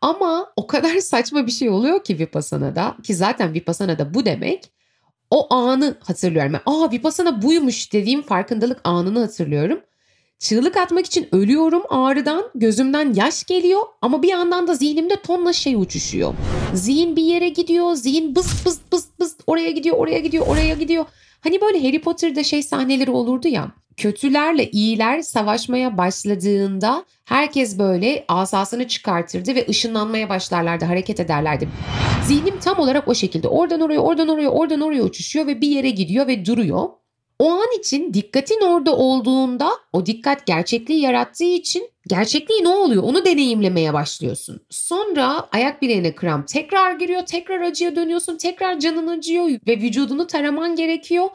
Ama 0.00 0.52
o 0.56 0.66
kadar 0.66 0.96
saçma 1.00 1.46
bir 1.46 1.52
şey 1.52 1.70
oluyor 1.70 2.04
ki 2.04 2.18
Vipassana'da 2.18 2.96
ki 3.02 3.14
zaten 3.14 3.54
Vipassana'da 3.54 4.14
bu 4.14 4.24
demek. 4.24 4.72
O 5.30 5.54
anı 5.54 5.96
hatırlıyorum. 6.00 6.52
Yani, 6.52 6.62
Aa 6.66 6.92
Vipassana 6.92 7.42
buymuş 7.42 7.92
dediğim 7.92 8.22
farkındalık 8.22 8.80
anını 8.84 9.20
hatırlıyorum. 9.20 9.80
Çığlık 10.38 10.76
atmak 10.76 11.06
için 11.06 11.28
ölüyorum 11.32 11.82
ağrıdan, 11.88 12.44
gözümden 12.54 13.14
yaş 13.14 13.44
geliyor 13.44 13.80
ama 14.02 14.22
bir 14.22 14.28
yandan 14.28 14.66
da 14.66 14.74
zihnimde 14.74 15.16
tonla 15.16 15.52
şey 15.52 15.74
uçuşuyor. 15.74 16.34
Zihin 16.74 17.16
bir 17.16 17.22
yere 17.22 17.48
gidiyor, 17.48 17.94
zihin 17.94 18.36
bıs 18.36 18.66
bıs 18.66 18.78
bıs 18.92 19.06
bıs 19.20 19.34
oraya 19.46 19.70
gidiyor, 19.70 19.96
oraya 19.96 20.18
gidiyor, 20.18 20.46
oraya 20.46 20.74
gidiyor. 20.74 21.04
Hani 21.40 21.60
böyle 21.60 21.86
Harry 21.86 22.00
Potter'da 22.00 22.42
şey 22.42 22.62
sahneleri 22.62 23.10
olurdu 23.10 23.48
ya. 23.48 23.68
Kötülerle 23.96 24.70
iyiler 24.70 25.22
savaşmaya 25.22 25.98
başladığında 25.98 27.04
herkes 27.24 27.78
böyle 27.78 28.24
asasını 28.28 28.88
çıkartırdı 28.88 29.54
ve 29.54 29.66
ışınlanmaya 29.68 30.28
başlarlardı, 30.28 30.84
hareket 30.84 31.20
ederlerdi. 31.20 31.68
Zihnim 32.26 32.58
tam 32.58 32.78
olarak 32.78 33.08
o 33.08 33.14
şekilde 33.14 33.48
oradan 33.48 33.80
oraya, 33.80 34.00
oradan 34.00 34.28
oraya, 34.28 34.48
oradan 34.48 34.80
oraya 34.80 35.02
uçuşuyor 35.02 35.46
ve 35.46 35.60
bir 35.60 35.68
yere 35.68 35.90
gidiyor 35.90 36.26
ve 36.26 36.46
duruyor. 36.46 36.88
O 37.38 37.50
an 37.52 37.78
için 37.78 38.14
dikkatin 38.14 38.60
orada 38.60 38.96
olduğunda 38.96 39.70
o 39.92 40.06
dikkat 40.06 40.46
gerçekliği 40.46 41.00
yarattığı 41.00 41.44
için 41.44 41.90
gerçekliği 42.08 42.64
ne 42.64 42.68
oluyor 42.68 43.02
onu 43.02 43.24
deneyimlemeye 43.24 43.92
başlıyorsun. 43.92 44.60
Sonra 44.70 45.48
ayak 45.52 45.82
bileğine 45.82 46.14
kramp 46.14 46.48
tekrar 46.48 46.92
giriyor, 46.92 47.26
tekrar 47.26 47.60
acıya 47.60 47.96
dönüyorsun, 47.96 48.36
tekrar 48.36 48.78
canın 48.80 49.08
acıyor 49.08 49.48
ve 49.66 49.76
vücudunu 49.76 50.26
taraman 50.26 50.76
gerekiyor. 50.76 51.28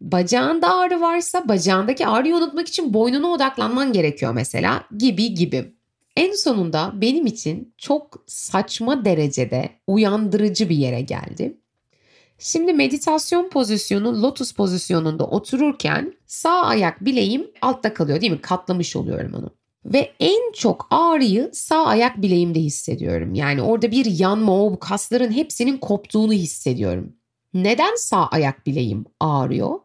Bacağında 0.00 0.76
ağrı 0.76 1.00
varsa 1.00 1.48
bacağındaki 1.48 2.06
ağrıyı 2.06 2.36
unutmak 2.36 2.68
için 2.68 2.94
boynuna 2.94 3.26
odaklanman 3.26 3.92
gerekiyor 3.92 4.32
mesela 4.34 4.84
gibi 4.98 5.34
gibi. 5.34 5.72
En 6.16 6.32
sonunda 6.32 6.92
benim 6.94 7.26
için 7.26 7.74
çok 7.78 8.24
saçma 8.26 9.04
derecede 9.04 9.70
uyandırıcı 9.86 10.68
bir 10.68 10.76
yere 10.76 11.00
geldi. 11.00 11.56
Şimdi 12.38 12.72
meditasyon 12.72 13.48
pozisyonu 13.48 14.22
lotus 14.22 14.52
pozisyonunda 14.52 15.26
otururken 15.26 16.14
sağ 16.26 16.62
ayak 16.62 17.04
bileğim 17.04 17.50
altta 17.62 17.94
kalıyor 17.94 18.20
değil 18.20 18.32
mi? 18.32 18.40
Katlamış 18.40 18.96
oluyorum 18.96 19.34
onu. 19.34 19.50
Ve 19.84 20.12
en 20.20 20.52
çok 20.52 20.86
ağrıyı 20.90 21.50
sağ 21.52 21.86
ayak 21.86 22.22
bileğimde 22.22 22.60
hissediyorum. 22.60 23.34
Yani 23.34 23.62
orada 23.62 23.90
bir 23.90 24.04
yanma 24.18 24.64
o 24.64 24.78
kasların 24.78 25.32
hepsinin 25.32 25.78
koptuğunu 25.78 26.32
hissediyorum. 26.32 27.12
Neden 27.54 27.94
sağ 27.96 28.26
ayak 28.26 28.66
bileğim 28.66 29.04
ağrıyor? 29.20 29.78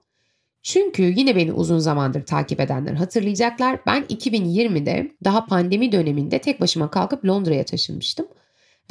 Çünkü 0.64 1.04
yine 1.04 1.36
beni 1.36 1.54
uzun 1.54 1.80
zamandır 1.80 2.22
takip 2.22 2.60
edenler 2.60 2.94
hatırlayacaklar. 2.94 3.80
Ben 3.86 4.04
2020'de 4.04 5.12
daha 5.24 5.46
pandemi 5.46 5.92
döneminde 5.92 6.40
tek 6.40 6.62
başıma 6.62 6.92
kalkıp 6.92 7.26
Londra'ya 7.26 7.66
taşınmıştım. 7.66 8.28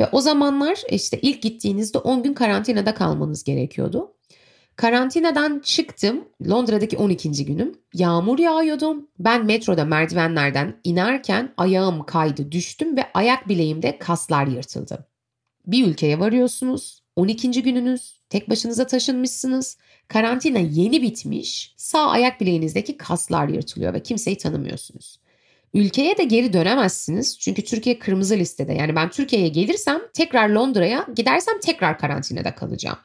Ve 0.01 0.09
o 0.13 0.21
zamanlar 0.21 0.83
işte 0.91 1.21
ilk 1.21 1.43
gittiğinizde 1.43 1.99
10 1.99 2.23
gün 2.23 2.35
karantinada 2.35 2.95
kalmanız 2.95 3.45
gerekiyordu. 3.45 4.15
Karantinadan 4.77 5.59
çıktım. 5.65 6.25
Londra'daki 6.49 6.97
12. 6.97 7.45
günüm. 7.45 7.79
Yağmur 7.95 8.39
yağıyordu. 8.39 9.09
Ben 9.19 9.47
metroda 9.47 9.85
merdivenlerden 9.85 10.81
inerken 10.85 11.55
ayağım 11.57 12.05
kaydı, 12.07 12.53
düştüm 12.53 12.97
ve 12.97 13.05
ayak 13.15 13.49
bileğimde 13.49 13.99
kaslar 13.99 14.47
yırtıldı. 14.47 15.07
Bir 15.67 15.87
ülkeye 15.87 16.21
varıyorsunuz. 16.21 17.03
12. 17.17 17.63
gününüz. 17.63 18.21
Tek 18.31 18.51
başınıza 18.51 18.87
taşınmışsınız. 18.87 19.79
Karantina 20.09 20.59
yeni 20.59 21.03
bitmiş. 21.03 21.75
Sağ 21.77 22.09
ayak 22.09 22.41
bileğinizdeki 22.41 22.97
kaslar 22.97 23.49
yırtılıyor 23.49 23.95
ve 23.95 24.03
kimseyi 24.03 24.39
tanımıyorsunuz. 24.39 25.21
Ülkeye 25.75 26.19
de 26.19 26.25
geri 26.25 26.53
dönemezsiniz. 26.53 27.39
Çünkü 27.39 27.65
Türkiye 27.65 27.99
kırmızı 27.99 28.37
listede. 28.37 28.73
Yani 28.73 28.97
ben 28.97 29.11
Türkiye'ye 29.11 29.49
gelirsem 29.49 30.01
tekrar 30.15 30.49
Londra'ya 30.49 31.07
gidersem 31.17 31.61
tekrar 31.61 31.99
karantinada 31.99 32.55
kalacağım. 32.55 32.99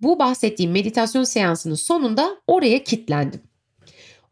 Bu 0.00 0.18
bahsettiğim 0.18 0.72
meditasyon 0.72 1.24
seansının 1.24 1.74
sonunda 1.74 2.36
oraya 2.46 2.84
kilitlendim. 2.84 3.40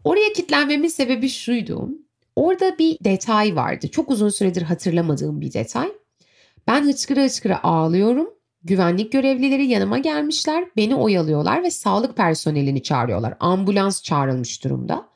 Oraya 0.04 0.32
kilitlenmemin 0.32 0.88
sebebi 0.88 1.28
şuydu. 1.28 1.88
Orada 2.36 2.78
bir 2.78 2.98
detay 3.04 3.56
vardı. 3.56 3.88
Çok 3.88 4.10
uzun 4.10 4.28
süredir 4.28 4.62
hatırlamadığım 4.62 5.40
bir 5.40 5.52
detay. 5.52 5.92
Ben 6.66 6.82
hıçkıra 6.84 7.24
hıçkıra 7.24 7.62
ağlıyorum. 7.62 8.30
Güvenlik 8.64 9.12
görevlileri 9.12 9.66
yanıma 9.66 9.98
gelmişler, 9.98 10.64
beni 10.76 10.94
oyalıyorlar 10.94 11.62
ve 11.62 11.70
sağlık 11.70 12.16
personelini 12.16 12.82
çağırıyorlar. 12.82 13.34
Ambulans 13.40 14.02
çağrılmış 14.02 14.64
durumda. 14.64 15.08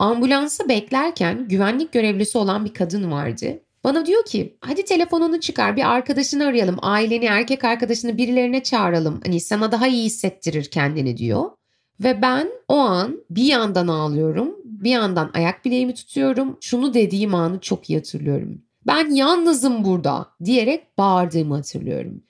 Ambulansı 0.00 0.68
beklerken 0.68 1.48
güvenlik 1.48 1.92
görevlisi 1.92 2.38
olan 2.38 2.64
bir 2.64 2.74
kadın 2.74 3.10
vardı. 3.10 3.60
Bana 3.84 4.06
diyor 4.06 4.24
ki 4.24 4.56
hadi 4.60 4.84
telefonunu 4.84 5.40
çıkar 5.40 5.76
bir 5.76 5.90
arkadaşını 5.90 6.46
arayalım 6.46 6.76
aileni 6.82 7.24
erkek 7.24 7.64
arkadaşını 7.64 8.18
birilerine 8.18 8.62
çağıralım 8.62 9.20
hani 9.24 9.40
sana 9.40 9.72
daha 9.72 9.88
iyi 9.88 10.04
hissettirir 10.04 10.64
kendini 10.64 11.16
diyor. 11.16 11.50
Ve 12.00 12.22
ben 12.22 12.48
o 12.68 12.76
an 12.76 13.24
bir 13.30 13.44
yandan 13.44 13.88
ağlıyorum 13.88 14.56
bir 14.64 14.90
yandan 14.90 15.30
ayak 15.34 15.64
bileğimi 15.64 15.94
tutuyorum 15.94 16.56
şunu 16.60 16.94
dediğim 16.94 17.34
anı 17.34 17.60
çok 17.60 17.90
iyi 17.90 17.96
hatırlıyorum. 17.96 18.62
Ben 18.86 19.10
yalnızım 19.10 19.84
burada 19.84 20.26
diyerek 20.44 20.98
bağırdığımı 20.98 21.56
hatırlıyorum. 21.56 22.22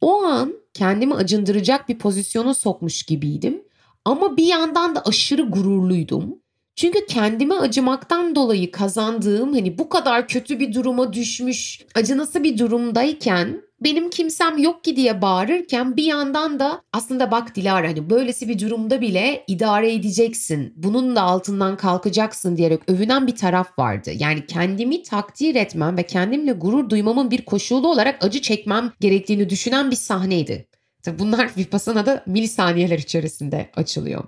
O 0.00 0.22
an 0.22 0.54
kendimi 0.74 1.14
acındıracak 1.14 1.88
bir 1.88 1.98
pozisyona 1.98 2.54
sokmuş 2.54 3.02
gibiydim 3.02 3.62
ama 4.04 4.36
bir 4.36 4.46
yandan 4.46 4.94
da 4.94 5.02
aşırı 5.04 5.42
gururluydum. 5.42 6.41
Çünkü 6.76 7.06
kendime 7.06 7.54
acımaktan 7.54 8.34
dolayı 8.34 8.70
kazandığım 8.70 9.52
hani 9.52 9.78
bu 9.78 9.88
kadar 9.88 10.28
kötü 10.28 10.60
bir 10.60 10.74
duruma 10.74 11.12
düşmüş, 11.12 11.80
acınası 11.94 12.44
bir 12.44 12.58
durumdayken 12.58 13.62
benim 13.80 14.10
kimsem 14.10 14.58
yok 14.58 14.84
ki 14.84 14.96
diye 14.96 15.22
bağırırken 15.22 15.96
bir 15.96 16.04
yandan 16.04 16.60
da 16.60 16.82
aslında 16.92 17.30
bak 17.30 17.56
Dilara 17.56 17.88
hani 17.88 18.10
böylesi 18.10 18.48
bir 18.48 18.58
durumda 18.58 19.00
bile 19.00 19.44
idare 19.46 19.94
edeceksin. 19.94 20.72
Bunun 20.76 21.16
da 21.16 21.22
altından 21.22 21.76
kalkacaksın 21.76 22.56
diyerek 22.56 22.90
övünen 22.90 23.26
bir 23.26 23.36
taraf 23.36 23.78
vardı. 23.78 24.10
Yani 24.18 24.46
kendimi 24.46 25.02
takdir 25.02 25.54
etmem 25.54 25.96
ve 25.96 26.02
kendimle 26.02 26.52
gurur 26.52 26.90
duymamın 26.90 27.30
bir 27.30 27.44
koşulu 27.44 27.88
olarak 27.88 28.24
acı 28.24 28.40
çekmem 28.42 28.92
gerektiğini 29.00 29.50
düşünen 29.50 29.90
bir 29.90 29.96
sahneydi. 29.96 30.68
Tabii 31.02 31.18
bunlar 31.18 31.50
Vipassana'da 31.56 32.22
milisaniyeler 32.26 32.98
içerisinde 32.98 33.70
açılıyor. 33.76 34.24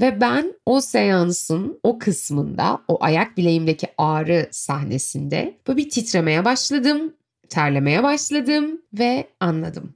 Ve 0.00 0.20
ben 0.20 0.54
o 0.66 0.80
seansın 0.80 1.80
o 1.82 1.98
kısmında, 1.98 2.80
o 2.88 2.98
ayak 3.00 3.36
bileğimdeki 3.36 3.86
ağrı 3.98 4.48
sahnesinde 4.50 5.58
böyle 5.68 5.76
bir 5.76 5.90
titremeye 5.90 6.44
başladım, 6.44 7.14
terlemeye 7.48 8.02
başladım 8.02 8.82
ve 8.98 9.26
anladım. 9.40 9.94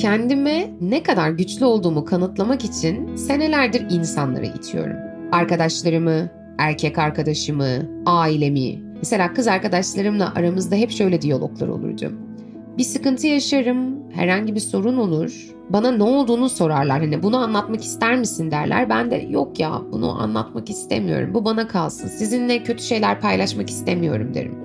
Kendime 0.00 0.70
ne 0.80 1.02
kadar 1.02 1.30
güçlü 1.30 1.64
olduğumu 1.64 2.04
kanıtlamak 2.04 2.64
için 2.64 3.16
senelerdir 3.16 3.90
insanları 3.90 4.46
itiyorum. 4.46 4.96
Arkadaşlarımı, 5.32 6.30
erkek 6.58 6.98
arkadaşımı, 6.98 7.88
ailemi. 8.06 8.82
Mesela 8.96 9.34
kız 9.34 9.48
arkadaşlarımla 9.48 10.34
aramızda 10.34 10.76
hep 10.76 10.90
şöyle 10.90 11.22
diyaloglar 11.22 11.68
olurdu. 11.68 12.12
Bir 12.78 12.84
sıkıntı 12.84 13.26
yaşarım, 13.26 14.10
herhangi 14.12 14.54
bir 14.54 14.60
sorun 14.60 14.96
olur. 14.96 15.54
Bana 15.70 15.92
ne 15.92 16.02
olduğunu 16.02 16.48
sorarlar. 16.48 17.00
Hani 17.00 17.22
bunu 17.22 17.36
anlatmak 17.36 17.84
ister 17.84 18.18
misin 18.18 18.50
derler. 18.50 18.88
Ben 18.88 19.10
de 19.10 19.16
yok 19.16 19.60
ya 19.60 19.82
bunu 19.92 20.22
anlatmak 20.22 20.70
istemiyorum. 20.70 21.34
Bu 21.34 21.44
bana 21.44 21.68
kalsın. 21.68 22.08
Sizinle 22.08 22.62
kötü 22.62 22.82
şeyler 22.82 23.20
paylaşmak 23.20 23.70
istemiyorum 23.70 24.34
derim. 24.34 24.58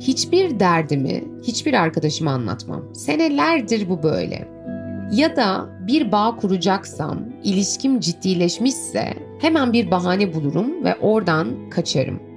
Hiçbir 0.00 0.60
derdimi 0.60 1.24
hiçbir 1.42 1.74
arkadaşıma 1.74 2.30
anlatmam. 2.30 2.94
Senelerdir 2.94 3.88
bu 3.88 4.02
böyle. 4.02 4.48
Ya 5.12 5.36
da 5.36 5.68
bir 5.86 6.12
bağ 6.12 6.36
kuracaksam, 6.36 7.18
ilişkim 7.44 8.00
ciddileşmişse 8.00 9.14
hemen 9.38 9.72
bir 9.72 9.90
bahane 9.90 10.34
bulurum 10.34 10.84
ve 10.84 10.94
oradan 10.94 11.70
kaçarım. 11.70 12.31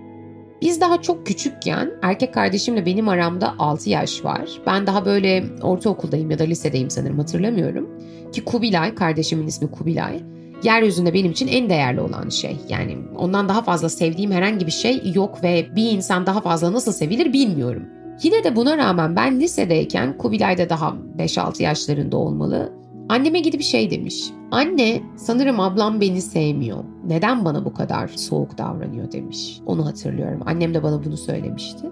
Biz 0.62 0.82
daha 0.82 1.02
çok 1.02 1.28
küçükken 1.28 1.92
erkek 2.02 2.34
kardeşimle 2.34 2.86
benim 2.86 3.10
aramda 3.10 3.56
6 3.60 3.90
yaş 3.90 4.26
var. 4.26 4.50
Ben 4.66 4.88
daha 4.88 5.06
böyle 5.06 5.44
ortaokuldayım 5.62 6.32
ya 6.32 6.40
da 6.40 6.44
lisedeyim 6.44 6.90
sanırım 6.90 7.18
hatırlamıyorum. 7.18 7.90
Ki 8.32 8.46
Kubilay, 8.46 8.96
kardeşimin 8.96 9.48
ismi 9.48 9.72
Kubilay. 9.72 10.24
Yeryüzünde 10.64 11.14
benim 11.14 11.32
için 11.32 11.48
en 11.48 11.70
değerli 11.70 12.02
olan 12.02 12.30
şey. 12.30 12.58
Yani 12.70 12.98
ondan 13.18 13.50
daha 13.50 13.62
fazla 13.62 13.90
sevdiğim 13.90 14.32
herhangi 14.32 14.66
bir 14.68 14.72
şey 14.72 15.12
yok 15.16 15.44
ve 15.44 15.68
bir 15.76 15.92
insan 15.92 16.26
daha 16.26 16.42
fazla 16.42 16.74
nasıl 16.74 16.92
sevilir 16.92 17.34
bilmiyorum. 17.34 17.84
Yine 18.24 18.44
de 18.44 18.56
buna 18.56 18.78
rağmen 18.78 19.16
ben 19.16 19.40
lisedeyken 19.40 20.18
Kubilay 20.18 20.58
da 20.58 20.70
daha 20.70 20.96
5-6 21.18 21.64
yaşlarında 21.64 22.18
olmalı. 22.18 22.74
Anneme 23.10 23.40
gidip 23.40 23.62
şey 23.62 23.92
demiş. 23.92 24.26
Anne 24.52 25.02
sanırım 25.16 25.60
ablam 25.60 26.02
beni 26.02 26.22
sevmiyor. 26.22 26.84
Neden 27.08 27.46
bana 27.46 27.66
bu 27.66 27.74
kadar 27.74 28.08
soğuk 28.08 28.58
davranıyor 28.58 29.12
demiş. 29.12 29.60
Onu 29.66 29.86
hatırlıyorum. 29.86 30.42
Annem 30.46 30.74
de 30.74 30.84
bana 30.84 31.04
bunu 31.04 31.18
söylemişti. 31.18 31.90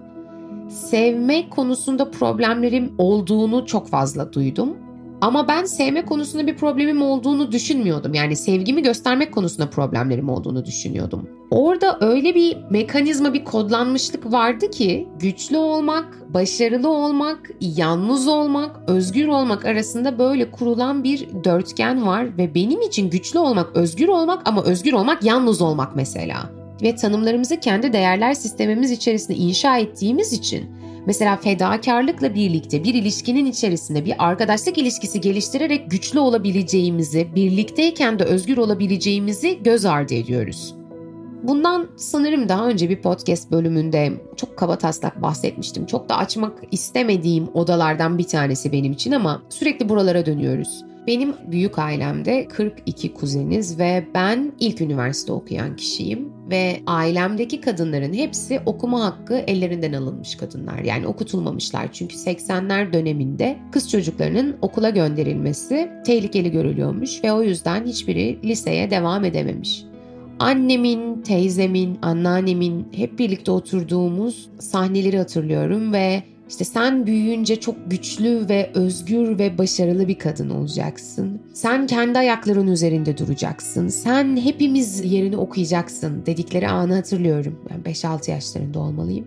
Sevme 0.68 1.50
konusunda 1.50 2.10
problemlerim 2.10 2.92
olduğunu 2.98 3.66
çok 3.66 3.88
fazla 3.88 4.32
duydum. 4.32 4.76
Ama 5.24 5.48
ben 5.48 5.64
sevme 5.64 6.04
konusunda 6.04 6.46
bir 6.46 6.56
problemim 6.56 7.02
olduğunu 7.02 7.52
düşünmüyordum. 7.52 8.14
Yani 8.14 8.36
sevgimi 8.36 8.82
göstermek 8.82 9.32
konusunda 9.32 9.70
problemlerim 9.70 10.28
olduğunu 10.28 10.64
düşünüyordum. 10.64 11.28
Orada 11.50 11.98
öyle 12.00 12.34
bir 12.34 12.56
mekanizma, 12.70 13.34
bir 13.34 13.44
kodlanmışlık 13.44 14.32
vardı 14.32 14.70
ki 14.70 15.08
güçlü 15.18 15.56
olmak, 15.56 16.34
başarılı 16.34 16.88
olmak, 16.88 17.50
yalnız 17.60 18.28
olmak, 18.28 18.80
özgür 18.86 19.28
olmak 19.28 19.64
arasında 19.64 20.18
böyle 20.18 20.50
kurulan 20.50 21.04
bir 21.04 21.28
dörtgen 21.44 22.06
var 22.06 22.38
ve 22.38 22.54
benim 22.54 22.80
için 22.80 23.10
güçlü 23.10 23.38
olmak, 23.38 23.76
özgür 23.76 24.08
olmak 24.08 24.48
ama 24.48 24.62
özgür 24.62 24.92
olmak 24.92 25.24
yalnız 25.24 25.62
olmak 25.62 25.96
mesela. 25.96 26.50
Ve 26.82 26.96
tanımlarımızı 26.96 27.60
kendi 27.60 27.92
değerler 27.92 28.34
sistemimiz 28.34 28.90
içerisinde 28.90 29.36
inşa 29.36 29.78
ettiğimiz 29.78 30.32
için 30.32 30.73
Mesela 31.06 31.36
fedakarlıkla 31.36 32.34
birlikte 32.34 32.84
bir 32.84 32.94
ilişkinin 32.94 33.46
içerisinde 33.46 34.04
bir 34.04 34.14
arkadaşlık 34.18 34.78
ilişkisi 34.78 35.20
geliştirerek 35.20 35.90
güçlü 35.90 36.18
olabileceğimizi, 36.18 37.28
birlikteyken 37.34 38.18
de 38.18 38.24
özgür 38.24 38.56
olabileceğimizi 38.56 39.62
göz 39.62 39.84
ardı 39.84 40.14
ediyoruz. 40.14 40.74
Bundan 41.42 41.88
sanırım 41.96 42.48
daha 42.48 42.68
önce 42.68 42.90
bir 42.90 43.02
podcast 43.02 43.50
bölümünde 43.50 44.12
çok 44.36 44.56
kaba 44.56 44.78
taslak 44.78 45.22
bahsetmiştim. 45.22 45.86
Çok 45.86 46.08
da 46.08 46.16
açmak 46.16 46.52
istemediğim 46.70 47.48
odalardan 47.54 48.18
bir 48.18 48.26
tanesi 48.26 48.72
benim 48.72 48.92
için 48.92 49.12
ama 49.12 49.42
sürekli 49.48 49.88
buralara 49.88 50.26
dönüyoruz. 50.26 50.84
Benim 51.06 51.34
büyük 51.50 51.78
ailemde 51.78 52.48
42 52.48 53.14
kuzeniz 53.14 53.78
ve 53.78 54.04
ben 54.14 54.52
ilk 54.60 54.80
üniversite 54.80 55.32
okuyan 55.32 55.76
kişiyim 55.76 56.32
ve 56.50 56.80
ailemdeki 56.86 57.60
kadınların 57.60 58.12
hepsi 58.12 58.60
okuma 58.66 59.04
hakkı 59.04 59.34
ellerinden 59.34 59.92
alınmış 59.92 60.36
kadınlar. 60.36 60.78
Yani 60.78 61.06
okutulmamışlar 61.06 61.92
çünkü 61.92 62.16
80'ler 62.16 62.92
döneminde 62.92 63.56
kız 63.72 63.90
çocuklarının 63.90 64.56
okula 64.62 64.90
gönderilmesi 64.90 65.90
tehlikeli 66.06 66.50
görülüyormuş 66.50 67.24
ve 67.24 67.32
o 67.32 67.42
yüzden 67.42 67.86
hiçbiri 67.86 68.38
liseye 68.44 68.90
devam 68.90 69.24
edememiş. 69.24 69.84
Annemin, 70.38 71.22
teyzemin, 71.22 71.98
anneannemin 72.02 72.86
hep 72.92 73.18
birlikte 73.18 73.50
oturduğumuz 73.50 74.48
sahneleri 74.58 75.18
hatırlıyorum 75.18 75.92
ve 75.92 76.22
işte 76.48 76.64
sen 76.64 77.06
büyüyünce 77.06 77.60
çok 77.60 77.90
güçlü 77.90 78.48
ve 78.48 78.70
özgür 78.74 79.38
ve 79.38 79.58
başarılı 79.58 80.08
bir 80.08 80.18
kadın 80.18 80.50
olacaksın. 80.50 81.42
Sen 81.54 81.86
kendi 81.86 82.18
ayakların 82.18 82.66
üzerinde 82.66 83.18
duracaksın. 83.18 83.88
Sen 83.88 84.36
hepimiz 84.36 85.12
yerini 85.12 85.36
okuyacaksın 85.36 86.26
dedikleri 86.26 86.68
anı 86.68 86.94
hatırlıyorum. 86.94 87.60
Ben 87.70 87.92
5-6 87.92 88.30
yaşlarında 88.30 88.78
olmalıyım. 88.78 89.26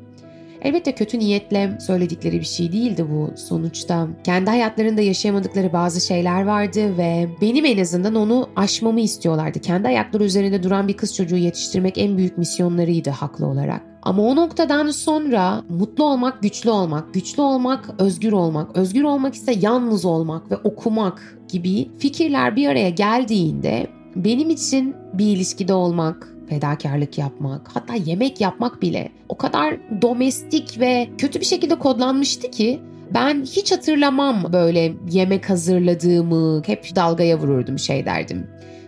Elbette 0.62 0.96
kötü 0.96 1.20
niyetle 1.20 1.78
söyledikleri 1.80 2.40
bir 2.40 2.46
şey 2.46 2.72
değildi 2.72 3.06
bu. 3.12 3.32
Sonuçta 3.38 4.08
kendi 4.24 4.50
hayatlarında 4.50 5.02
yaşayamadıkları 5.02 5.74
bazı 5.74 6.02
şeyler 6.02 6.44
vardı 6.44 6.98
ve 6.98 7.30
benim 7.42 7.66
en 7.66 7.78
azından 7.78 8.16
onu 8.16 8.50
aşmamı 8.56 9.00
istiyorlardı. 9.00 9.60
Kendi 9.60 9.88
ayakları 9.88 10.24
üzerinde 10.24 10.64
duran 10.64 10.88
bir 10.88 10.98
kız 10.98 11.16
çocuğu 11.16 11.38
yetiştirmek 11.38 11.98
en 11.98 12.18
büyük 12.18 12.38
misyonlarıydı 12.38 13.10
haklı 13.10 13.46
olarak. 13.46 13.82
Ama 14.08 14.24
o 14.24 14.36
noktadan 14.36 14.90
sonra 14.92 15.64
mutlu 15.70 16.04
olmak, 16.04 16.44
güçlü 16.44 16.70
olmak, 16.70 17.14
güçlü 17.14 17.42
olmak, 17.42 17.90
özgür 18.00 18.32
olmak, 18.32 18.78
özgür 18.78 19.04
olmak 19.04 19.36
ise 19.36 19.54
yalnız 19.62 20.06
olmak 20.06 20.52
ve 20.52 20.56
okumak 20.56 21.38
gibi 21.48 21.92
fikirler 22.00 22.56
bir 22.56 22.68
araya 22.68 22.90
geldiğinde 22.90 23.88
benim 24.16 24.50
için 24.50 24.96
bir 25.14 25.26
ilişkide 25.26 25.74
olmak, 25.74 26.34
fedakarlık 26.50 27.18
yapmak, 27.18 27.70
hatta 27.74 27.94
yemek 27.94 28.42
yapmak 28.42 28.82
bile 28.82 29.12
o 29.30 29.38
kadar 29.38 29.78
domestik 30.02 30.80
ve 30.80 31.10
kötü 31.18 31.40
bir 31.40 31.46
şekilde 31.46 31.76
kodlanmıştı 31.76 32.52
ki 32.52 32.80
ben 33.14 33.42
hiç 33.42 33.72
hatırlamam 33.72 34.54
böyle 34.54 34.94
yemek 35.12 35.50
hazırladığımı, 35.50 36.62
hep 36.66 36.96
dalgaya 36.96 37.40
vururdum 37.40 37.80
şey 37.80 38.06
derdim. 38.06 38.48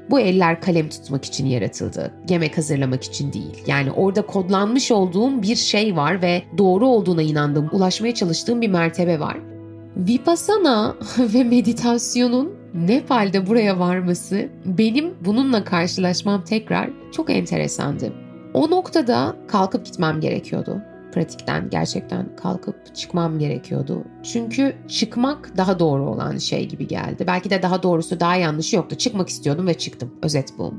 Bu 0.10 0.19
eller 0.19 0.62
kalem 0.62 0.89
tutmak 0.89 1.26
için 1.26 1.45
yaratıldı. 1.45 2.12
Yemek 2.30 2.58
hazırlamak 2.58 3.04
için 3.04 3.34
değil. 3.34 3.63
Yani 3.67 3.91
orada 3.91 4.22
kodlanmış 4.22 4.91
olduğum 4.91 5.41
bir 5.41 5.56
şey 5.56 5.95
var 5.95 6.22
ve 6.22 6.43
doğru 6.58 6.88
olduğuna 6.88 7.22
inandığım, 7.22 7.69
ulaşmaya 7.72 8.13
çalıştığım 8.13 8.62
bir 8.62 8.69
mertebe 8.69 9.19
var. 9.19 9.38
Vipassana 9.98 10.95
ve 11.17 11.43
meditasyonun 11.43 12.54
Nepal'de 12.74 13.48
buraya 13.48 13.80
varması 13.80 14.50
benim 14.65 15.13
bununla 15.26 15.63
karşılaşmam 15.63 16.43
tekrar 16.43 16.89
çok 17.12 17.30
enteresandı. 17.30 18.13
O 18.54 18.72
noktada 18.72 19.36
kalkıp 19.48 19.86
gitmem 19.86 20.22
gerekiyordu. 20.22 20.82
Pratikten 21.12 21.69
gerçekten 21.69 22.36
kalkıp 22.36 22.95
çıkmam 22.95 23.39
gerekiyordu. 23.39 24.04
Çünkü 24.24 24.76
çıkmak 24.88 25.58
daha 25.58 25.80
doğru 25.80 26.10
olan 26.10 26.38
şey 26.38 26.67
gibi 26.67 26.88
geldi. 26.88 27.24
Belki 27.28 27.50
de 27.50 27.62
daha 27.62 27.84
doğrusu 27.84 28.19
daha 28.19 28.36
yanlışı 28.36 28.76
yoktu. 28.76 28.95
Çıkmak 28.95 29.30
istiyordum 29.30 29.67
ve 29.67 29.74
çıktım. 29.74 30.13
Özet 30.24 30.54
bu. 30.58 30.74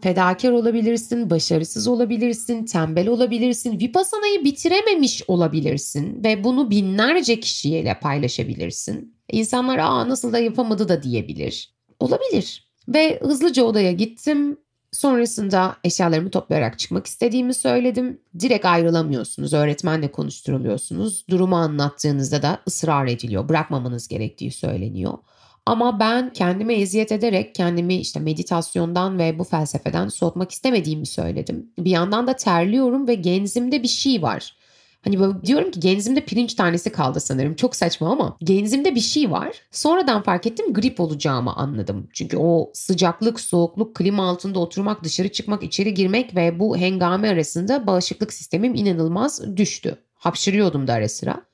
Fedakar 0.00 0.50
olabilirsin, 0.50 1.30
başarısız 1.30 1.88
olabilirsin, 1.88 2.64
tembel 2.64 3.08
olabilirsin, 3.08 3.80
Vipassana'yı 3.80 4.44
bitirememiş 4.44 5.22
olabilirsin 5.28 6.24
ve 6.24 6.44
bunu 6.44 6.70
binlerce 6.70 7.40
kişiyle 7.40 7.98
paylaşabilirsin. 8.02 9.14
İnsanlar 9.32 9.78
aa 9.78 10.08
nasıl 10.08 10.32
da 10.32 10.38
yapamadı 10.38 10.88
da 10.88 11.02
diyebilir. 11.02 11.74
Olabilir. 12.00 12.70
Ve 12.88 13.20
hızlıca 13.22 13.64
odaya 13.64 13.92
gittim. 13.92 14.56
Sonrasında 14.92 15.76
eşyalarımı 15.84 16.30
toplayarak 16.30 16.78
çıkmak 16.78 17.06
istediğimi 17.06 17.54
söyledim. 17.54 18.20
Direkt 18.40 18.66
ayrılamıyorsunuz. 18.66 19.52
Öğretmenle 19.52 20.12
konuşturuluyorsunuz. 20.12 21.24
Durumu 21.30 21.56
anlattığınızda 21.56 22.42
da 22.42 22.58
ısrar 22.68 23.06
ediliyor. 23.06 23.48
Bırakmamanız 23.48 24.08
gerektiği 24.08 24.50
söyleniyor. 24.50 25.18
Ama 25.66 26.00
ben 26.00 26.32
kendime 26.32 26.74
eziyet 26.74 27.12
ederek 27.12 27.54
kendimi 27.54 27.94
işte 27.96 28.20
meditasyondan 28.20 29.18
ve 29.18 29.38
bu 29.38 29.44
felsefeden 29.44 30.08
soğutmak 30.08 30.50
istemediğimi 30.50 31.06
söyledim. 31.06 31.72
Bir 31.78 31.90
yandan 31.90 32.26
da 32.26 32.36
terliyorum 32.36 33.08
ve 33.08 33.14
genzimde 33.14 33.82
bir 33.82 33.88
şey 33.88 34.22
var. 34.22 34.56
Hani 35.04 35.20
böyle 35.20 35.42
diyorum 35.46 35.70
ki 35.70 35.80
genzimde 35.80 36.20
pirinç 36.20 36.54
tanesi 36.54 36.92
kaldı 36.92 37.20
sanırım. 37.20 37.54
Çok 37.54 37.76
saçma 37.76 38.12
ama 38.12 38.36
genzimde 38.40 38.94
bir 38.94 39.00
şey 39.00 39.30
var. 39.30 39.56
Sonradan 39.70 40.22
fark 40.22 40.46
ettim 40.46 40.74
grip 40.74 41.00
olacağımı 41.00 41.52
anladım. 41.56 42.08
Çünkü 42.12 42.36
o 42.36 42.70
sıcaklık, 42.74 43.40
soğukluk, 43.40 43.96
klima 43.96 44.28
altında 44.28 44.58
oturmak, 44.58 45.04
dışarı 45.04 45.28
çıkmak, 45.28 45.62
içeri 45.62 45.94
girmek 45.94 46.36
ve 46.36 46.58
bu 46.60 46.76
hengame 46.76 47.28
arasında 47.28 47.86
bağışıklık 47.86 48.32
sistemim 48.32 48.74
inanılmaz 48.74 49.56
düştü. 49.56 49.96
Hapşırıyordum 50.14 50.86
da 50.86 50.92
ara 50.92 51.08
sıra. 51.08 51.50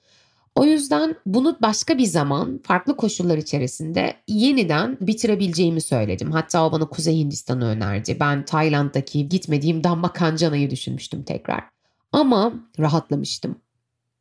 O 0.54 0.64
yüzden 0.64 1.16
bunu 1.26 1.56
başka 1.62 1.98
bir 1.98 2.04
zaman 2.06 2.60
farklı 2.64 2.96
koşullar 2.96 3.38
içerisinde 3.38 4.14
yeniden 4.28 4.98
bitirebileceğimi 5.00 5.80
söyledim. 5.80 6.32
Hatta 6.32 6.66
o 6.66 6.72
bana 6.72 6.88
Kuzey 6.88 7.18
Hindistan'ı 7.18 7.64
önerdi. 7.64 8.16
Ben 8.20 8.44
Tayland'daki 8.44 9.28
gitmediğim 9.28 9.84
Dhammakanjana'yı 9.84 10.70
düşünmüştüm 10.70 11.22
tekrar. 11.22 11.75
Ama 12.16 12.52
rahatlamıştım. 12.78 13.58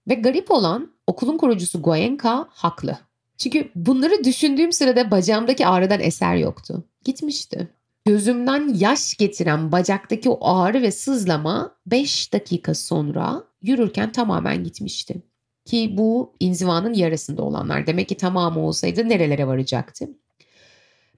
Ve 0.08 0.14
garip 0.14 0.52
olan 0.52 0.92
okulun 1.08 1.38
kurucusu 1.38 1.82
Goenka 1.82 2.48
haklı. 2.50 2.98
Çünkü 3.38 3.70
bunları 3.76 4.24
düşündüğüm 4.24 4.72
sırada 4.72 5.12
bacağımdaki 5.12 5.68
ağrıdan 5.68 6.00
eser 6.00 6.36
yoktu. 6.36 6.84
Gitmişti. 7.06 7.68
Gözümden 8.06 8.74
yaş 8.74 9.16
getiren 9.18 9.72
bacaktaki 9.72 10.30
o 10.30 10.48
ağrı 10.48 10.82
ve 10.82 10.92
sızlama 10.92 11.76
5 11.86 12.34
dakika 12.34 12.74
sonra 12.74 13.44
yürürken 13.62 14.12
tamamen 14.12 14.64
gitmişti. 14.64 15.22
Ki 15.66 15.94
bu 15.98 16.34
inzivanın 16.40 16.94
yarısında 16.94 17.44
olanlar. 17.44 17.88
Demek 17.88 18.10
ki 18.10 18.18
tamamı 18.18 18.60
olsaydı 18.60 19.10
nerelere 19.10 19.48
varacaktı? 19.48 20.10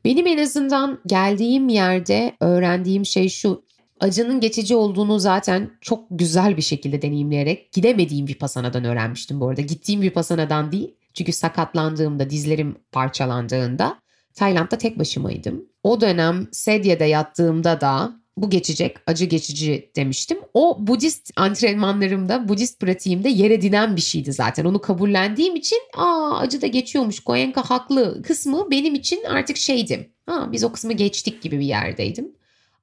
Benim 0.06 0.28
en 0.28 0.38
azından 0.38 1.00
geldiğim 1.06 1.70
yerde 1.70 2.38
öğrendiğim 2.40 3.06
şey 3.06 3.30
şu. 3.30 3.64
Acının 4.00 4.40
geçici 4.40 4.76
olduğunu 4.76 5.20
zaten 5.20 5.72
çok 5.82 6.06
güzel 6.12 6.58
bir 6.58 6.62
şekilde 6.62 7.02
deneyimleyerek 7.02 7.72
gidemediğim 7.72 8.28
bir 8.28 8.36
pasanadan 8.36 8.86
öğrenmiştim 8.86 9.40
bu 9.40 9.50
arada. 9.50 9.62
Gittiğim 9.62 10.02
bir 10.02 10.10
pasanadan 10.10 10.72
değil. 10.72 10.96
Çünkü 11.14 11.32
sakatlandığımda, 11.32 12.30
dizlerim 12.30 12.76
parçalandığında 12.92 14.00
Tayland'da 14.34 14.78
tek 14.78 15.00
başımaydım. 15.00 15.66
O 15.84 16.02
dönem 16.02 16.48
sedyede 16.52 17.06
yattığımda 17.06 17.82
da 17.82 18.22
bu 18.38 18.50
geçecek, 18.50 18.98
acı 19.08 19.26
geçici 19.26 19.92
demiştim. 19.96 20.38
O 20.54 20.88
Budist 20.88 21.32
antrenmanlarımda, 21.36 22.48
Budist 22.48 22.80
pratiğimde 22.80 23.30
yer 23.30 23.52
edinen 23.52 23.96
bir 23.96 24.02
şeydi 24.02 24.34
zaten. 24.34 24.66
Onu 24.66 24.82
kabullendiğim 24.82 25.56
için 25.56 25.80
aa 25.98 26.38
acı 26.40 26.62
da 26.62 26.68
geçiyormuş, 26.68 27.20
Goenka 27.20 27.70
haklı 27.70 28.22
kısmı 28.22 28.72
benim 28.72 28.96
için 28.96 29.24
artık 29.24 29.58
şeydi. 29.58 30.10
Ha, 30.26 30.50
biz 30.52 30.64
o 30.64 30.72
kısmı 30.72 30.94
geçtik 30.94 31.42
gibi 31.42 31.60
bir 31.60 31.66
yerdeydim. 31.66 32.32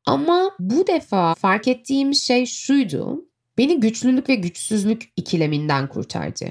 Ama 0.06 0.50
bu 0.58 0.86
defa 0.86 1.34
fark 1.34 1.68
ettiğim 1.68 2.14
şey 2.14 2.46
şuydu. 2.46 3.24
Beni 3.58 3.80
güçlülük 3.80 4.28
ve 4.28 4.34
güçsüzlük 4.34 5.12
ikileminden 5.16 5.88
kurtardı. 5.88 6.44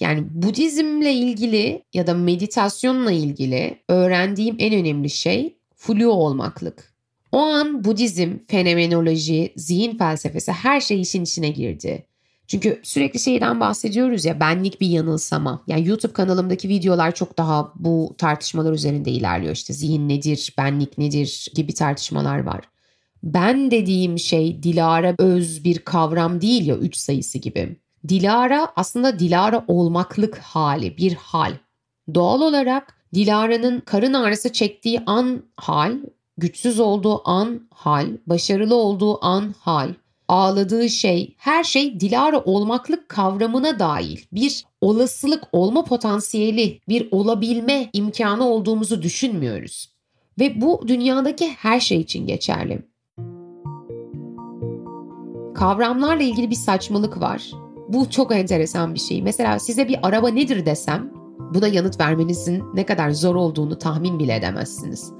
Yani 0.00 0.24
Budizmle 0.30 1.12
ilgili 1.12 1.82
ya 1.94 2.06
da 2.06 2.14
meditasyonla 2.14 3.12
ilgili 3.12 3.78
öğrendiğim 3.88 4.56
en 4.58 4.74
önemli 4.74 5.10
şey 5.10 5.56
flu 5.76 6.08
olmaklık. 6.12 6.94
O 7.32 7.38
an 7.38 7.84
Budizm, 7.84 8.38
fenomenoloji, 8.48 9.52
zihin 9.56 9.98
felsefesi 9.98 10.52
her 10.52 10.80
şey 10.80 11.00
işin 11.00 11.22
içine 11.22 11.48
girdi. 11.48 12.06
Çünkü 12.46 12.80
sürekli 12.82 13.20
şeyden 13.20 13.60
bahsediyoruz 13.60 14.24
ya 14.24 14.40
benlik 14.40 14.80
bir 14.80 14.88
yanılsama. 14.88 15.62
Yani 15.66 15.88
YouTube 15.88 16.12
kanalımdaki 16.12 16.68
videolar 16.68 17.14
çok 17.14 17.38
daha 17.38 17.72
bu 17.74 18.14
tartışmalar 18.18 18.72
üzerinde 18.72 19.10
ilerliyor. 19.10 19.52
İşte 19.54 19.72
zihin 19.72 20.08
nedir, 20.08 20.54
benlik 20.58 20.98
nedir 20.98 21.48
gibi 21.54 21.74
tartışmalar 21.74 22.38
var. 22.38 22.60
Ben 23.24 23.70
dediğim 23.70 24.18
şey 24.18 24.62
Dilara 24.62 25.14
öz 25.18 25.64
bir 25.64 25.78
kavram 25.78 26.40
değil 26.40 26.66
ya 26.66 26.76
üç 26.76 26.96
sayısı 26.96 27.38
gibi. 27.38 27.76
Dilara 28.08 28.72
aslında 28.76 29.18
Dilara 29.18 29.64
olmaklık 29.68 30.38
hali, 30.38 30.96
bir 30.96 31.14
hal. 31.14 31.52
Doğal 32.14 32.40
olarak 32.40 32.96
Dilara'nın 33.14 33.80
karın 33.80 34.12
ağrısı 34.12 34.52
çektiği 34.52 35.00
an 35.06 35.42
hal, 35.56 35.96
güçsüz 36.38 36.80
olduğu 36.80 37.28
an 37.28 37.60
hal, 37.70 38.06
başarılı 38.26 38.74
olduğu 38.74 39.24
an 39.24 39.54
hal, 39.58 39.94
ağladığı 40.28 40.88
şey, 40.88 41.34
her 41.38 41.64
şey 41.64 42.00
Dilara 42.00 42.40
olmaklık 42.44 43.08
kavramına 43.08 43.78
dahil 43.78 44.18
bir 44.32 44.64
olasılık 44.80 45.44
olma 45.52 45.84
potansiyeli, 45.84 46.80
bir 46.88 47.08
olabilme 47.10 47.90
imkanı 47.92 48.48
olduğumuzu 48.48 49.02
düşünmüyoruz. 49.02 49.94
Ve 50.38 50.60
bu 50.60 50.88
dünyadaki 50.88 51.48
her 51.48 51.80
şey 51.80 52.00
için 52.00 52.26
geçerli. 52.26 52.93
Kavramlarla 55.54 56.22
ilgili 56.22 56.50
bir 56.50 56.54
saçmalık 56.54 57.20
var. 57.20 57.50
Bu 57.88 58.10
çok 58.10 58.34
enteresan 58.34 58.94
bir 58.94 58.98
şey. 58.98 59.22
Mesela 59.22 59.58
size 59.58 59.88
bir 59.88 59.98
araba 60.02 60.28
nedir 60.28 60.66
desem 60.66 61.10
buna 61.54 61.68
yanıt 61.68 62.00
vermenizin 62.00 62.64
ne 62.74 62.86
kadar 62.86 63.10
zor 63.10 63.34
olduğunu 63.34 63.78
tahmin 63.78 64.18
bile 64.18 64.36
edemezsiniz. 64.36 65.12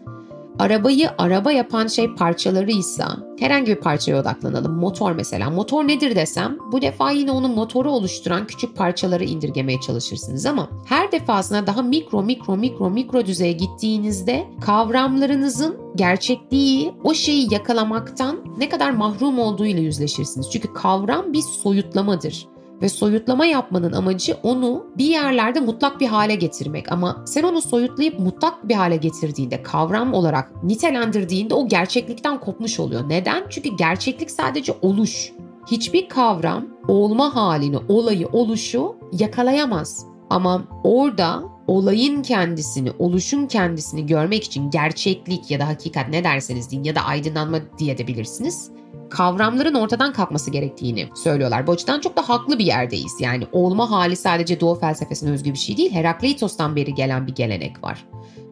Arabayı 0.58 1.10
araba 1.18 1.52
yapan 1.52 1.86
şey 1.86 2.14
parçalarıysa 2.14 3.16
herhangi 3.38 3.66
bir 3.66 3.80
parçaya 3.80 4.20
odaklanalım. 4.20 4.72
Motor 4.72 5.12
mesela. 5.12 5.50
Motor 5.50 5.88
nedir 5.88 6.16
desem 6.16 6.58
bu 6.72 6.82
defa 6.82 7.10
yine 7.10 7.30
onun 7.30 7.50
motoru 7.50 7.90
oluşturan 7.90 8.46
küçük 8.46 8.76
parçaları 8.76 9.24
indirgemeye 9.24 9.80
çalışırsınız 9.80 10.46
ama 10.46 10.68
her 10.86 11.12
defasında 11.12 11.66
daha 11.66 11.82
mikro 11.82 12.22
mikro 12.22 12.56
mikro 12.56 12.90
mikro 12.90 13.26
düzeye 13.26 13.52
gittiğinizde 13.52 14.46
kavramlarınızın 14.60 15.76
gerçekliği 15.96 16.94
o 17.04 17.14
şeyi 17.14 17.54
yakalamaktan 17.54 18.36
ne 18.58 18.68
kadar 18.68 18.90
mahrum 18.90 19.38
olduğuyla 19.38 19.82
yüzleşirsiniz. 19.82 20.50
Çünkü 20.50 20.72
kavram 20.72 21.32
bir 21.32 21.42
soyutlamadır. 21.42 22.53
Ve 22.84 22.88
soyutlama 22.88 23.46
yapmanın 23.46 23.92
amacı 23.92 24.36
onu 24.42 24.86
bir 24.98 25.04
yerlerde 25.04 25.60
mutlak 25.60 26.00
bir 26.00 26.06
hale 26.06 26.34
getirmek. 26.34 26.92
Ama 26.92 27.22
sen 27.26 27.42
onu 27.42 27.62
soyutlayıp 27.62 28.18
mutlak 28.18 28.68
bir 28.68 28.74
hale 28.74 28.96
getirdiğinde, 28.96 29.62
kavram 29.62 30.14
olarak 30.14 30.64
nitelendirdiğinde 30.64 31.54
o 31.54 31.68
gerçeklikten 31.68 32.40
kopmuş 32.40 32.80
oluyor. 32.80 33.08
Neden? 33.08 33.44
Çünkü 33.50 33.76
gerçeklik 33.76 34.30
sadece 34.30 34.72
oluş. 34.82 35.32
Hiçbir 35.66 36.08
kavram 36.08 36.66
olma 36.88 37.36
halini, 37.36 37.78
olayı, 37.88 38.28
oluşu 38.32 38.96
yakalayamaz. 39.12 40.06
Ama 40.30 40.62
orada 40.84 41.42
olayın 41.66 42.22
kendisini, 42.22 42.90
oluşun 42.98 43.46
kendisini 43.46 44.06
görmek 44.06 44.44
için 44.44 44.70
gerçeklik 44.70 45.50
ya 45.50 45.60
da 45.60 45.68
hakikat 45.68 46.08
ne 46.08 46.24
derseniz 46.24 46.70
deyin 46.70 46.84
ya 46.84 46.94
da 46.94 47.00
aydınlanma 47.00 47.58
diyebilirsiniz 47.78 48.70
kavramların 49.14 49.74
ortadan 49.74 50.12
kalkması 50.12 50.50
gerektiğini 50.50 51.08
söylüyorlar. 51.14 51.66
Bu 51.66 51.72
açıdan 51.72 52.00
çok 52.00 52.16
da 52.16 52.28
haklı 52.28 52.58
bir 52.58 52.64
yerdeyiz. 52.64 53.12
Yani 53.20 53.46
olma 53.52 53.90
hali 53.90 54.16
sadece 54.16 54.60
Doğu 54.60 54.74
felsefesine 54.74 55.30
özgü 55.30 55.52
bir 55.52 55.58
şey 55.58 55.76
değil. 55.76 55.92
Herakleitos'tan 55.92 56.76
beri 56.76 56.94
gelen 56.94 57.26
bir 57.26 57.34
gelenek 57.34 57.84
var. 57.84 58.04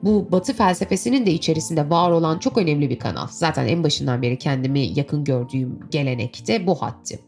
Bu 0.03 0.33
Batı 0.33 0.53
felsefesinin 0.53 1.27
de 1.27 1.31
içerisinde 1.31 1.90
var 1.90 2.11
olan 2.11 2.38
çok 2.38 2.59
önemli 2.59 2.90
bir 2.90 2.98
kanal. 2.98 3.27
Zaten 3.31 3.66
en 3.66 3.85
başından 3.85 4.22
beri 4.22 4.38
kendimi 4.38 4.81
yakın 4.81 5.25
gördüğüm 5.25 5.81
gelenekte 5.90 6.66
bu 6.66 6.83
hatti. 6.83 7.18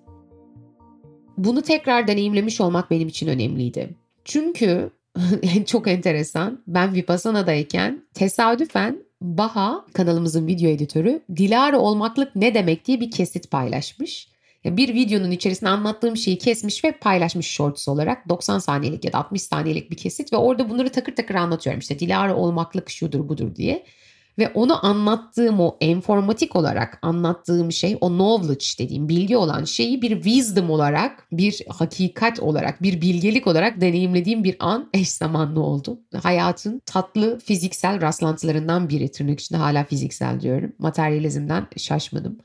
Bunu 1.39 1.63
tekrar 1.63 2.07
deneyimlemiş 2.07 2.61
olmak 2.61 2.91
benim 2.91 3.09
için 3.09 3.29
önemliydi. 3.29 3.97
Çünkü 4.25 4.91
çok 5.67 5.89
enteresan. 5.89 6.63
Ben 6.67 6.95
Vipassana'dayken 6.95 8.03
tesadüfen 8.15 9.04
Baha 9.25 9.85
kanalımızın 9.93 10.47
video 10.47 10.71
editörü 10.71 11.23
Dilara 11.37 11.79
olmaklık 11.79 12.37
ne 12.37 12.55
demek 12.55 12.85
diye 12.85 13.01
bir 13.01 13.11
kesit 13.11 13.51
paylaşmış. 13.51 14.29
Bir 14.65 14.95
videonun 14.95 15.31
içerisinde 15.31 15.71
anlattığım 15.71 16.17
şeyi 16.17 16.39
kesmiş 16.39 16.85
ve 16.85 16.93
paylaşmış 16.93 17.47
shorts 17.47 17.89
olarak 17.89 18.29
90 18.29 18.59
saniyelik 18.59 19.05
ya 19.05 19.13
da 19.13 19.19
60 19.19 19.43
saniyelik 19.43 19.91
bir 19.91 19.97
kesit 19.97 20.33
ve 20.33 20.37
orada 20.37 20.71
bunları 20.71 20.93
takır 20.93 21.17
takır 21.17 21.35
anlatıyorum. 21.35 21.81
İşte 21.81 21.99
Dilara 21.99 22.37
olmaklık 22.37 22.91
şudur 22.91 23.29
budur 23.29 23.57
diye. 23.57 23.85
Ve 24.39 24.49
onu 24.49 24.87
anlattığım 24.87 25.61
o 25.61 25.77
enformatik 25.81 26.57
olarak 26.57 26.99
anlattığım 27.03 27.73
şey 27.73 27.99
o 28.01 28.09
knowledge 28.09 28.67
dediğim 28.79 29.09
bilgi 29.09 29.37
olan 29.37 29.65
şeyi 29.65 30.03
bir 30.03 30.23
wisdom 30.23 30.71
olarak 30.71 31.27
bir 31.33 31.65
hakikat 31.69 32.41
olarak 32.41 32.83
bir 32.83 33.01
bilgelik 33.01 33.47
olarak 33.47 33.81
deneyimlediğim 33.81 34.45
bir 34.45 34.57
an 34.59 34.89
eş 34.95 35.09
zamanlı 35.09 35.61
oldu. 35.61 36.01
Hayatın 36.23 36.83
tatlı 36.87 37.39
fiziksel 37.39 38.01
rastlantılarından 38.01 38.89
biri 38.89 39.11
tırnak 39.11 39.41
içinde 39.41 39.59
hala 39.59 39.85
fiziksel 39.85 40.41
diyorum. 40.41 40.73
Materyalizmden 40.79 41.67
şaşmadım. 41.77 42.39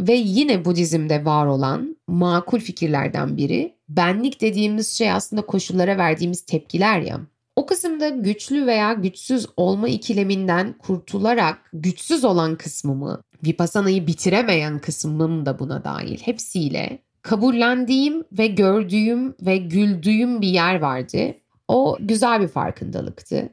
Ve 0.00 0.14
yine 0.14 0.64
Budizm'de 0.64 1.24
var 1.24 1.46
olan 1.46 1.96
makul 2.08 2.60
fikirlerden 2.60 3.36
biri 3.36 3.74
benlik 3.88 4.40
dediğimiz 4.40 4.98
şey 4.98 5.12
aslında 5.12 5.46
koşullara 5.46 5.98
verdiğimiz 5.98 6.46
tepkiler 6.46 7.00
ya. 7.00 7.20
O 7.56 7.66
kısımda 7.66 8.08
güçlü 8.08 8.66
veya 8.66 8.92
güçsüz 8.92 9.46
olma 9.56 9.88
ikileminden 9.88 10.72
kurtularak 10.78 11.58
güçsüz 11.72 12.24
olan 12.24 12.56
kısmımı, 12.56 13.22
Vipassana'yı 13.46 14.06
bitiremeyen 14.06 14.78
kısmım 14.78 15.46
da 15.46 15.58
buna 15.58 15.84
dahil. 15.84 16.18
Hepsiyle 16.18 16.98
kabullendiğim 17.22 18.24
ve 18.32 18.46
gördüğüm 18.46 19.34
ve 19.40 19.56
güldüğüm 19.56 20.40
bir 20.40 20.48
yer 20.48 20.80
vardı. 20.80 21.34
O 21.68 21.96
güzel 22.00 22.40
bir 22.40 22.48
farkındalıktı. 22.48 23.48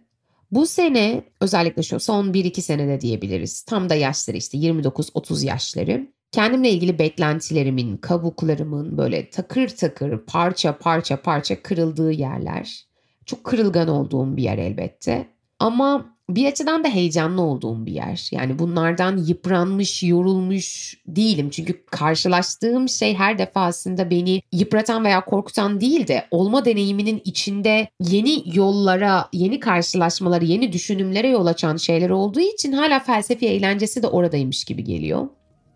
Bu 0.52 0.66
sene 0.66 1.24
özellikle 1.42 1.84
şu 1.84 2.00
son 2.00 2.34
1-2 2.34 2.62
senede 2.62 3.02
diyebiliriz. 3.02 3.62
Tam 3.62 3.90
da 3.90 3.96
yaşları 3.96 4.38
işte 4.38 4.58
29-30 4.58 5.46
yaşları. 5.46 6.08
Kendimle 6.32 6.70
ilgili 6.70 7.00
beklentilerimin, 7.00 7.98
kabuklarımın 7.98 8.98
böyle 8.98 9.30
takır 9.30 9.68
takır 9.68 10.18
parça 10.18 10.78
parça 10.78 11.22
parça 11.22 11.62
kırıldığı 11.62 12.12
yerler 12.12 12.91
çok 13.26 13.44
kırılgan 13.44 13.88
olduğum 13.88 14.38
bir 14.38 14.44
yer 14.44 14.58
elbette. 14.58 15.28
Ama 15.60 16.06
bir 16.30 16.46
açıdan 16.46 16.84
da 16.84 16.88
heyecanlı 16.88 17.42
olduğum 17.42 17.86
bir 17.86 17.92
yer. 17.92 18.30
Yani 18.32 18.60
bunlardan 18.60 19.18
yıpranmış, 19.18 20.04
yorulmuş 20.04 20.98
değilim. 21.08 21.50
Çünkü 21.50 21.86
karşılaştığım 21.86 22.90
şey 22.90 23.16
her 23.16 23.38
defasında 23.38 24.10
beni 24.10 24.42
yıpratan 24.52 25.06
veya 25.06 25.26
korkutan 25.26 25.82
değil 25.82 26.08
de 26.08 26.28
olma 26.32 26.66
deneyiminin 26.66 27.22
içinde 27.26 27.88
yeni 28.00 28.58
yollara, 28.58 29.30
yeni 29.34 29.60
karşılaşmaları, 29.60 30.46
yeni 30.46 30.74
düşünümlere 30.74 31.28
yol 31.28 31.46
açan 31.46 31.78
şeyler 31.78 32.10
olduğu 32.10 32.40
için 32.40 32.72
hala 32.72 33.00
felsefi 33.00 33.48
eğlencesi 33.48 34.04
de 34.04 34.08
oradaymış 34.08 34.66
gibi 34.66 34.84
geliyor. 34.84 35.28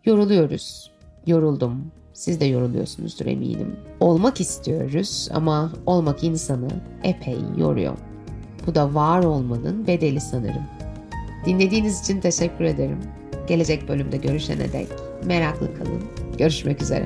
Yoruluyoruz. 0.05 0.91
Yoruldum. 1.27 1.91
Siz 2.15 2.39
de 2.39 2.45
yoruluyorsunuzdur 2.45 3.25
eminim. 3.25 3.75
Olmak 3.99 4.41
istiyoruz 4.41 5.29
ama 5.33 5.71
olmak 5.85 6.23
insanı 6.23 6.67
epey 7.03 7.37
yoruyor. 7.57 7.97
Bu 8.67 8.75
da 8.75 8.93
var 8.93 9.23
olmanın 9.23 9.87
bedeli 9.87 10.21
sanırım. 10.21 10.63
Dinlediğiniz 11.45 12.01
için 12.01 12.21
teşekkür 12.21 12.65
ederim. 12.65 12.99
Gelecek 13.47 13.87
bölümde 13.87 14.17
görüşene 14.17 14.73
dek 14.73 14.87
meraklı 15.25 15.75
kalın. 15.77 16.03
Görüşmek 16.37 16.81
üzere. 16.81 17.05